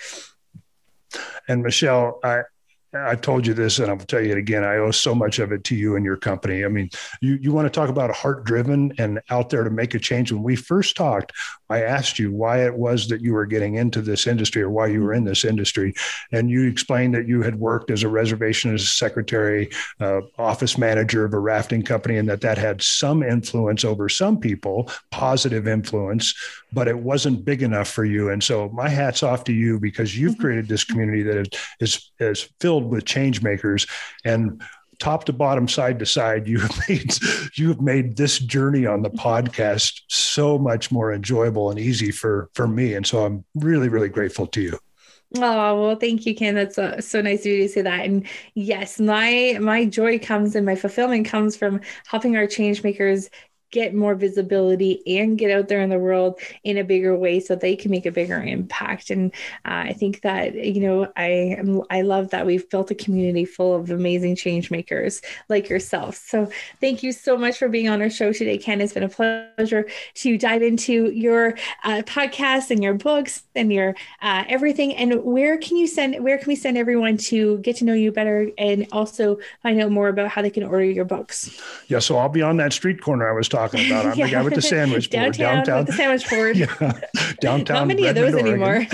And 1.47 1.63
Michelle, 1.63 2.19
I, 2.23 2.41
I've 2.93 3.21
told 3.21 3.45
you 3.45 3.53
this 3.53 3.79
and 3.79 3.89
I'll 3.89 3.97
tell 3.97 4.21
you 4.21 4.31
it 4.31 4.37
again. 4.37 4.63
I 4.63 4.77
owe 4.77 4.91
so 4.91 5.13
much 5.13 5.39
of 5.39 5.51
it 5.51 5.63
to 5.65 5.75
you 5.75 5.95
and 5.95 6.05
your 6.05 6.17
company. 6.17 6.63
I 6.63 6.67
mean, 6.67 6.89
you, 7.21 7.35
you 7.41 7.51
want 7.51 7.65
to 7.65 7.69
talk 7.69 7.89
about 7.89 8.15
heart 8.15 8.43
driven 8.45 8.93
and 8.97 9.21
out 9.29 9.49
there 9.49 9.63
to 9.63 9.69
make 9.69 9.93
a 9.93 9.99
change. 9.99 10.31
When 10.31 10.43
we 10.43 10.55
first 10.55 10.95
talked, 10.95 11.33
I 11.69 11.83
asked 11.83 12.19
you 12.19 12.31
why 12.31 12.65
it 12.65 12.73
was 12.73 13.07
that 13.07 13.21
you 13.21 13.33
were 13.33 13.45
getting 13.45 13.75
into 13.75 14.01
this 14.01 14.27
industry 14.27 14.61
or 14.61 14.69
why 14.69 14.87
you 14.87 15.03
were 15.03 15.13
in 15.13 15.23
this 15.23 15.45
industry. 15.45 15.93
And 16.31 16.49
you 16.49 16.67
explained 16.67 17.13
that 17.15 17.27
you 17.27 17.41
had 17.41 17.59
worked 17.59 17.91
as 17.91 18.03
a 18.03 18.07
reservationist 18.07 18.97
secretary, 18.97 19.69
uh, 19.99 20.21
office 20.37 20.77
manager 20.77 21.25
of 21.25 21.33
a 21.33 21.39
rafting 21.39 21.83
company, 21.83 22.17
and 22.17 22.29
that 22.29 22.41
that 22.41 22.57
had 22.57 22.81
some 22.81 23.23
influence 23.23 23.83
over 23.83 24.09
some 24.09 24.39
people, 24.39 24.89
positive 25.11 25.67
influence, 25.67 26.33
but 26.73 26.87
it 26.87 26.97
wasn't 26.97 27.45
big 27.45 27.63
enough 27.63 27.89
for 27.89 28.05
you. 28.05 28.29
And 28.29 28.43
so 28.43 28.69
my 28.69 28.89
hat's 28.89 29.23
off 29.23 29.43
to 29.45 29.53
you 29.53 29.79
because 29.79 30.17
you've 30.17 30.33
mm-hmm. 30.33 30.41
created 30.41 30.67
this 30.67 30.83
community 30.83 31.23
that 31.23 31.37
is, 31.37 31.49
is, 31.79 32.11
is 32.19 32.49
filled 32.59 32.89
with 32.89 33.05
change 33.05 33.41
makers. 33.41 33.87
And 34.25 34.61
top 34.99 35.25
to 35.25 35.33
bottom, 35.33 35.67
side 35.67 35.99
to 35.99 36.05
side, 36.05 36.47
you 36.47 36.59
have 36.59 36.79
made 36.89 37.13
you 37.55 37.69
have 37.69 37.81
made 37.81 38.17
this 38.17 38.39
journey 38.39 38.85
on 38.85 39.01
the 39.01 39.09
podcast 39.09 40.01
so 40.07 40.57
much 40.57 40.91
more 40.91 41.13
enjoyable 41.13 41.69
and 41.69 41.79
easy 41.79 42.11
for 42.11 42.49
for 42.53 42.67
me. 42.67 42.93
And 42.93 43.05
so 43.05 43.25
I'm 43.25 43.45
really, 43.55 43.89
really 43.89 44.09
grateful 44.09 44.47
to 44.47 44.61
you. 44.61 44.79
Oh 45.35 45.81
well, 45.81 45.95
thank 45.97 46.25
you, 46.25 46.33
Ken. 46.33 46.55
That's 46.55 46.75
so 47.05 47.21
nice 47.21 47.41
of 47.41 47.47
you 47.47 47.63
to 47.63 47.69
say 47.69 47.81
that. 47.81 48.05
And 48.05 48.25
yes, 48.53 48.99
my 48.99 49.57
my 49.59 49.83
joy 49.85 50.19
comes 50.19 50.55
and 50.55 50.65
my 50.65 50.75
fulfillment 50.75 51.27
comes 51.27 51.57
from 51.57 51.81
helping 52.05 52.37
our 52.37 52.47
change 52.47 52.81
makers 52.81 53.29
get 53.71 53.93
more 53.93 54.15
visibility 54.15 55.01
and 55.19 55.37
get 55.37 55.51
out 55.51 55.67
there 55.67 55.81
in 55.81 55.89
the 55.89 55.99
world 55.99 56.39
in 56.63 56.77
a 56.77 56.83
bigger 56.83 57.15
way 57.15 57.39
so 57.39 57.55
they 57.55 57.75
can 57.75 57.91
make 57.91 58.05
a 58.05 58.11
bigger 58.11 58.41
impact. 58.41 59.09
And 59.09 59.31
uh, 59.65 59.85
i 59.87 59.93
think 59.93 60.21
that 60.21 60.55
you 60.55 60.81
know 60.81 61.11
i 61.15 61.57
i 61.89 62.01
love 62.01 62.29
that 62.29 62.45
we've 62.45 62.69
built 62.69 62.91
a 62.91 62.95
community 62.95 63.45
full 63.45 63.73
of 63.75 63.91
amazing 63.91 64.35
change 64.35 64.71
makers 64.71 65.21
like 65.49 65.69
yourself. 65.69 66.15
So 66.15 66.49
thank 66.79 67.03
you 67.03 67.11
so 67.11 67.37
much 67.37 67.57
for 67.57 67.67
being 67.69 67.89
on 67.89 68.01
our 68.01 68.09
show 68.09 68.31
today 68.31 68.57
ken. 68.57 68.81
It's 68.81 68.93
been 68.93 69.03
a 69.03 69.09
pleasure 69.09 69.87
to 70.15 70.37
dive 70.37 70.61
into 70.61 71.11
your 71.11 71.57
uh, 71.83 72.03
podcast 72.05 72.71
and 72.71 72.81
your 72.81 72.93
books 72.93 73.43
and 73.55 73.71
your 73.71 73.95
uh, 74.21 74.43
everything. 74.47 74.95
And 74.95 75.23
where 75.23 75.57
can 75.57 75.77
you 75.77 75.87
send 75.87 76.23
where 76.23 76.37
can 76.37 76.47
we 76.47 76.55
send 76.55 76.77
everyone 76.77 77.17
to 77.17 77.57
get 77.59 77.77
to 77.77 77.85
know 77.85 77.93
you 77.93 78.11
better 78.11 78.49
and 78.57 78.87
also 78.91 79.37
find 79.61 79.81
out 79.81 79.91
more 79.91 80.07
about 80.07 80.29
how 80.29 80.41
they 80.41 80.49
can 80.49 80.63
order 80.63 80.85
your 80.85 81.05
books? 81.05 81.59
Yeah 81.87 81.99
so 81.99 82.17
i'll 82.17 82.29
be 82.29 82.41
on 82.41 82.57
that 82.57 82.73
street 82.73 83.01
corner. 83.01 83.29
I 83.29 83.33
was 83.33 83.49
talking 83.49 83.56
talking 83.57 83.91
about. 83.91 84.05
I'm 84.05 84.17
yeah. 84.17 84.25
the 84.27 84.31
guy 84.31 84.41
with 84.43 84.55
the 84.55 84.61
sandwich 84.61 85.09
board 85.09 85.33
downtown. 85.33 85.55
downtown. 85.55 85.77
With 85.79 85.87
the 85.87 85.93
sandwich 85.93 86.29
board. 86.29 86.57
yeah. 86.57 86.99
Downtown. 87.41 87.75
Not 87.75 87.87
many 87.87 88.03
Redmond, 88.03 88.25
of 88.25 88.33
those 88.33 88.41
anymore. 88.41 88.87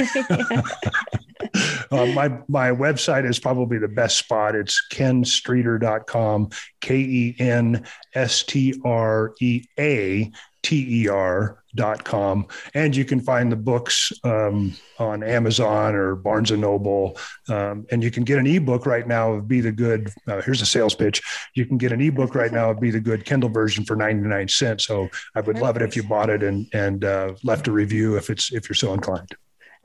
uh, 1.92 2.06
my 2.14 2.30
my 2.48 2.70
website 2.72 3.28
is 3.30 3.40
probably 3.40 3.78
the 3.78 3.88
best 3.88 4.18
spot. 4.18 4.56
It's 4.56 4.82
kenstreater.com, 4.92 6.50
K 6.82 6.96
E 6.96 7.36
N 7.40 7.86
S 8.14 8.44
T 8.44 8.80
R 8.84 9.34
E 9.42 9.64
A 9.80 10.32
T 10.64 11.04
E 11.04 11.08
R 11.08 11.64
com. 12.04 12.48
And 12.74 12.96
you 12.96 13.06
can 13.06 13.20
find 13.20 13.52
the 13.52 13.56
books 13.56 14.12
um, 14.24 14.76
on 15.00 15.24
amazon 15.24 15.96
or 15.96 16.16
barnes 16.16 16.52
and 16.52 16.62
noble. 16.62 17.18
Um, 17.50 17.86
and 17.92 18.04
you 18.04 18.12
can 18.12 18.24
get 18.24 18.40
an 18.40 18.48
ebook 18.48 18.86
right 18.86 19.08
now 19.08 19.34
of 19.34 19.48
be 19.48 19.62
the 19.62 19.72
good 19.72 20.10
uh, 20.28 20.42
here's 20.42 20.62
a 20.62 20.66
sales 20.66 20.96
pitch. 20.96 21.22
You 21.56 21.66
can 21.66 21.78
get 21.78 21.92
an 21.92 22.02
ebook 22.02 22.36
right 22.36 22.52
now 22.52 22.72
of 22.72 22.80
be 22.80 22.92
the 22.92 23.00
good 23.00 23.26
kindle 23.26 23.50
version 23.50 23.86
for 23.86 23.96
99 23.96 24.48
cents. 24.48 24.86
So 24.86 25.10
i 25.36 25.42
would 25.42 25.60
love 25.60 25.76
it 25.76 25.82
if 25.82 25.96
you 25.96 26.04
bought 26.04 26.30
it 26.30 26.44
and 26.44 26.68
and 26.74 27.04
uh, 27.04 27.34
left 27.44 27.68
a 27.68 27.72
review 27.72 28.18
if 28.18 28.30
it's 28.30 28.52
if 28.54 28.70
you're 28.70 28.76
so 28.76 28.94
inclined 28.94 29.36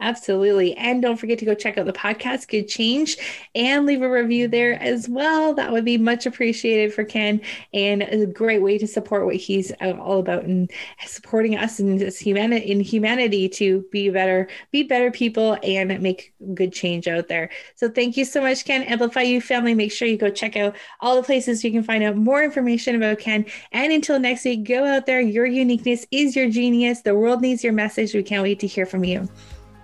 Absolutely. 0.01 0.77
And 0.77 1.03
don't 1.03 1.17
forget 1.17 1.41
to 1.41 1.45
go 1.45 1.55
check 1.55 1.77
out 1.77 1.87
the 1.87 1.93
podcast, 1.93 2.47
Good 2.47 2.69
Change, 2.69 3.17
and 3.57 3.85
leave 3.85 4.01
a 4.01 4.09
review 4.09 4.47
there 4.47 4.81
as 4.81 5.09
well. 5.09 5.55
That 5.55 5.73
would 5.73 5.85
be 5.85 5.99
much 5.99 6.25
appreciated 6.25 6.95
for 6.95 7.03
Ken 7.03 7.41
and 7.75 8.03
a 8.03 8.25
great 8.25 8.63
way 8.63 8.79
to 8.79 8.87
support 8.87 9.27
what 9.27 9.35
he's 9.35 9.73
uh, 9.81 9.97
all 9.99 10.21
about 10.21 10.45
and 10.45 10.71
supporting 11.05 11.57
us 11.57 11.81
in 11.81 11.97
this 11.97 12.17
humanity 12.17 12.71
in 12.71 12.79
humanity 12.79 13.49
to 13.49 13.85
be 13.91 14.09
better, 14.09 14.49
be 14.71 14.85
better 14.85 15.11
people 15.11 15.57
and 15.65 16.01
make 16.01 16.33
good 16.55 16.73
change 16.73 17.09
out 17.09 17.27
there. 17.27 17.51
So 17.75 17.89
thank 17.89 18.17
you 18.17 18.25
so 18.25 18.41
much, 18.41 18.65
Ken. 18.65 18.85
Amplify 18.85 19.23
You 19.23 19.41
family. 19.41 19.75
Make 19.75 19.91
sure 19.91 20.07
you 20.07 20.17
go 20.17 20.31
check 20.31 20.55
out 20.57 20.77
all 21.01 21.17
the 21.17 21.25
places 21.25 21.65
you 21.65 21.73
can 21.73 21.83
find 21.83 22.05
out 22.05 22.15
more 22.15 22.45
information 22.45 22.95
about 22.95 23.19
Ken. 23.19 23.45
And 23.73 23.93
until 23.93 24.21
next 24.21 24.45
week, 24.45 24.63
go 24.63 24.85
out 24.85 25.07
there. 25.07 25.21
Your 25.21 25.47
uniqueness 25.47 26.07
is 26.13 26.37
your 26.37 26.49
genius. 26.49 27.03
The 27.03 27.17
world 27.17 27.41
needs 27.41 27.65
your 27.65 27.73
message. 27.73 28.15
We 28.15 28.23
can't 28.23 28.45
wait 28.45 28.61
to 28.61 28.69
hear 28.69 28.87
from 28.87 29.03
you. 29.03 29.29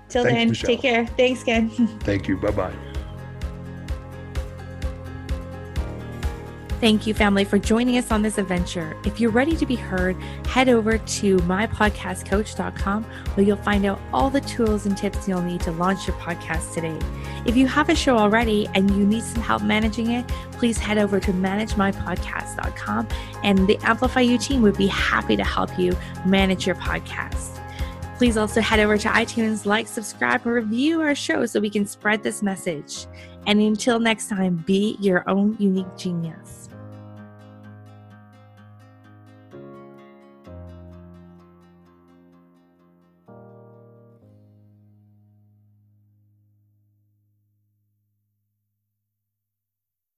Till 0.09 0.25
Thanks, 0.25 0.37
then, 0.37 0.49
Michelle. 0.49 0.69
take 0.69 0.83
care. 0.83 1.07
Thanks, 1.07 1.43
Ken. 1.43 1.71
Thank 2.01 2.29
you. 2.29 2.37
Bye 2.37 2.51
bye. 2.51 2.75
Thank 6.85 7.07
you, 7.07 7.15
family, 7.15 7.45
for 7.45 7.59
joining 7.59 7.97
us 7.97 8.11
on 8.11 8.21
this 8.21 8.37
adventure. 8.37 8.95
If 9.07 9.19
you're 9.19 9.31
ready 9.31 9.57
to 9.57 9.65
be 9.65 9.75
heard, 9.75 10.17
head 10.47 10.69
over 10.69 10.99
to 10.99 11.37
mypodcastcoach.com 11.39 13.05
where 13.05 13.47
you'll 13.47 13.57
find 13.57 13.87
out 13.87 13.99
all 14.13 14.29
the 14.29 14.43
tools 14.43 14.85
and 14.85 14.95
tips 14.95 15.27
you'll 15.27 15.41
need 15.41 15.63
to 15.63 15.73
launch 15.73 16.07
your 16.07 16.17
podcast 16.17 16.75
today. 16.75 16.99
If 17.47 17.57
you 17.57 17.67
have 17.69 17.89
a 17.89 17.95
show 17.95 18.19
already 18.19 18.69
and 18.75 18.91
you 18.91 19.07
need 19.07 19.23
some 19.23 19.43
help 19.43 19.63
managing 19.63 20.11
it, 20.11 20.29
please 20.53 20.77
head 20.77 20.99
over 20.99 21.21
to 21.21 21.33
managemypodcast.com 21.33 23.09
and 23.43 23.67
the 23.67 23.77
Amplifyou 23.79 24.39
team 24.39 24.61
would 24.61 24.77
be 24.77 24.89
happy 24.89 25.37
to 25.37 25.45
help 25.45 25.79
you 25.79 25.97
manage 26.27 26.67
your 26.67 26.77
podcast. 26.77 27.54
Please 28.17 28.37
also 28.37 28.61
head 28.61 28.79
over 28.79 28.97
to 28.97 29.09
iTunes, 29.09 29.67
like, 29.67 29.89
subscribe, 29.89 30.47
and 30.47 30.55
review 30.55 31.01
our 31.01 31.15
show 31.15 31.47
so 31.47 31.59
we 31.59 31.69
can 31.69 31.85
spread 31.85 32.23
this 32.23 32.43
message. 32.43 33.07
And 33.47 33.61
until 33.61 33.99
next 33.99 34.29
time, 34.29 34.63
be 34.67 34.97
your 35.01 35.29
own 35.29 35.57
unique 35.59 35.97
genius. 35.97 36.64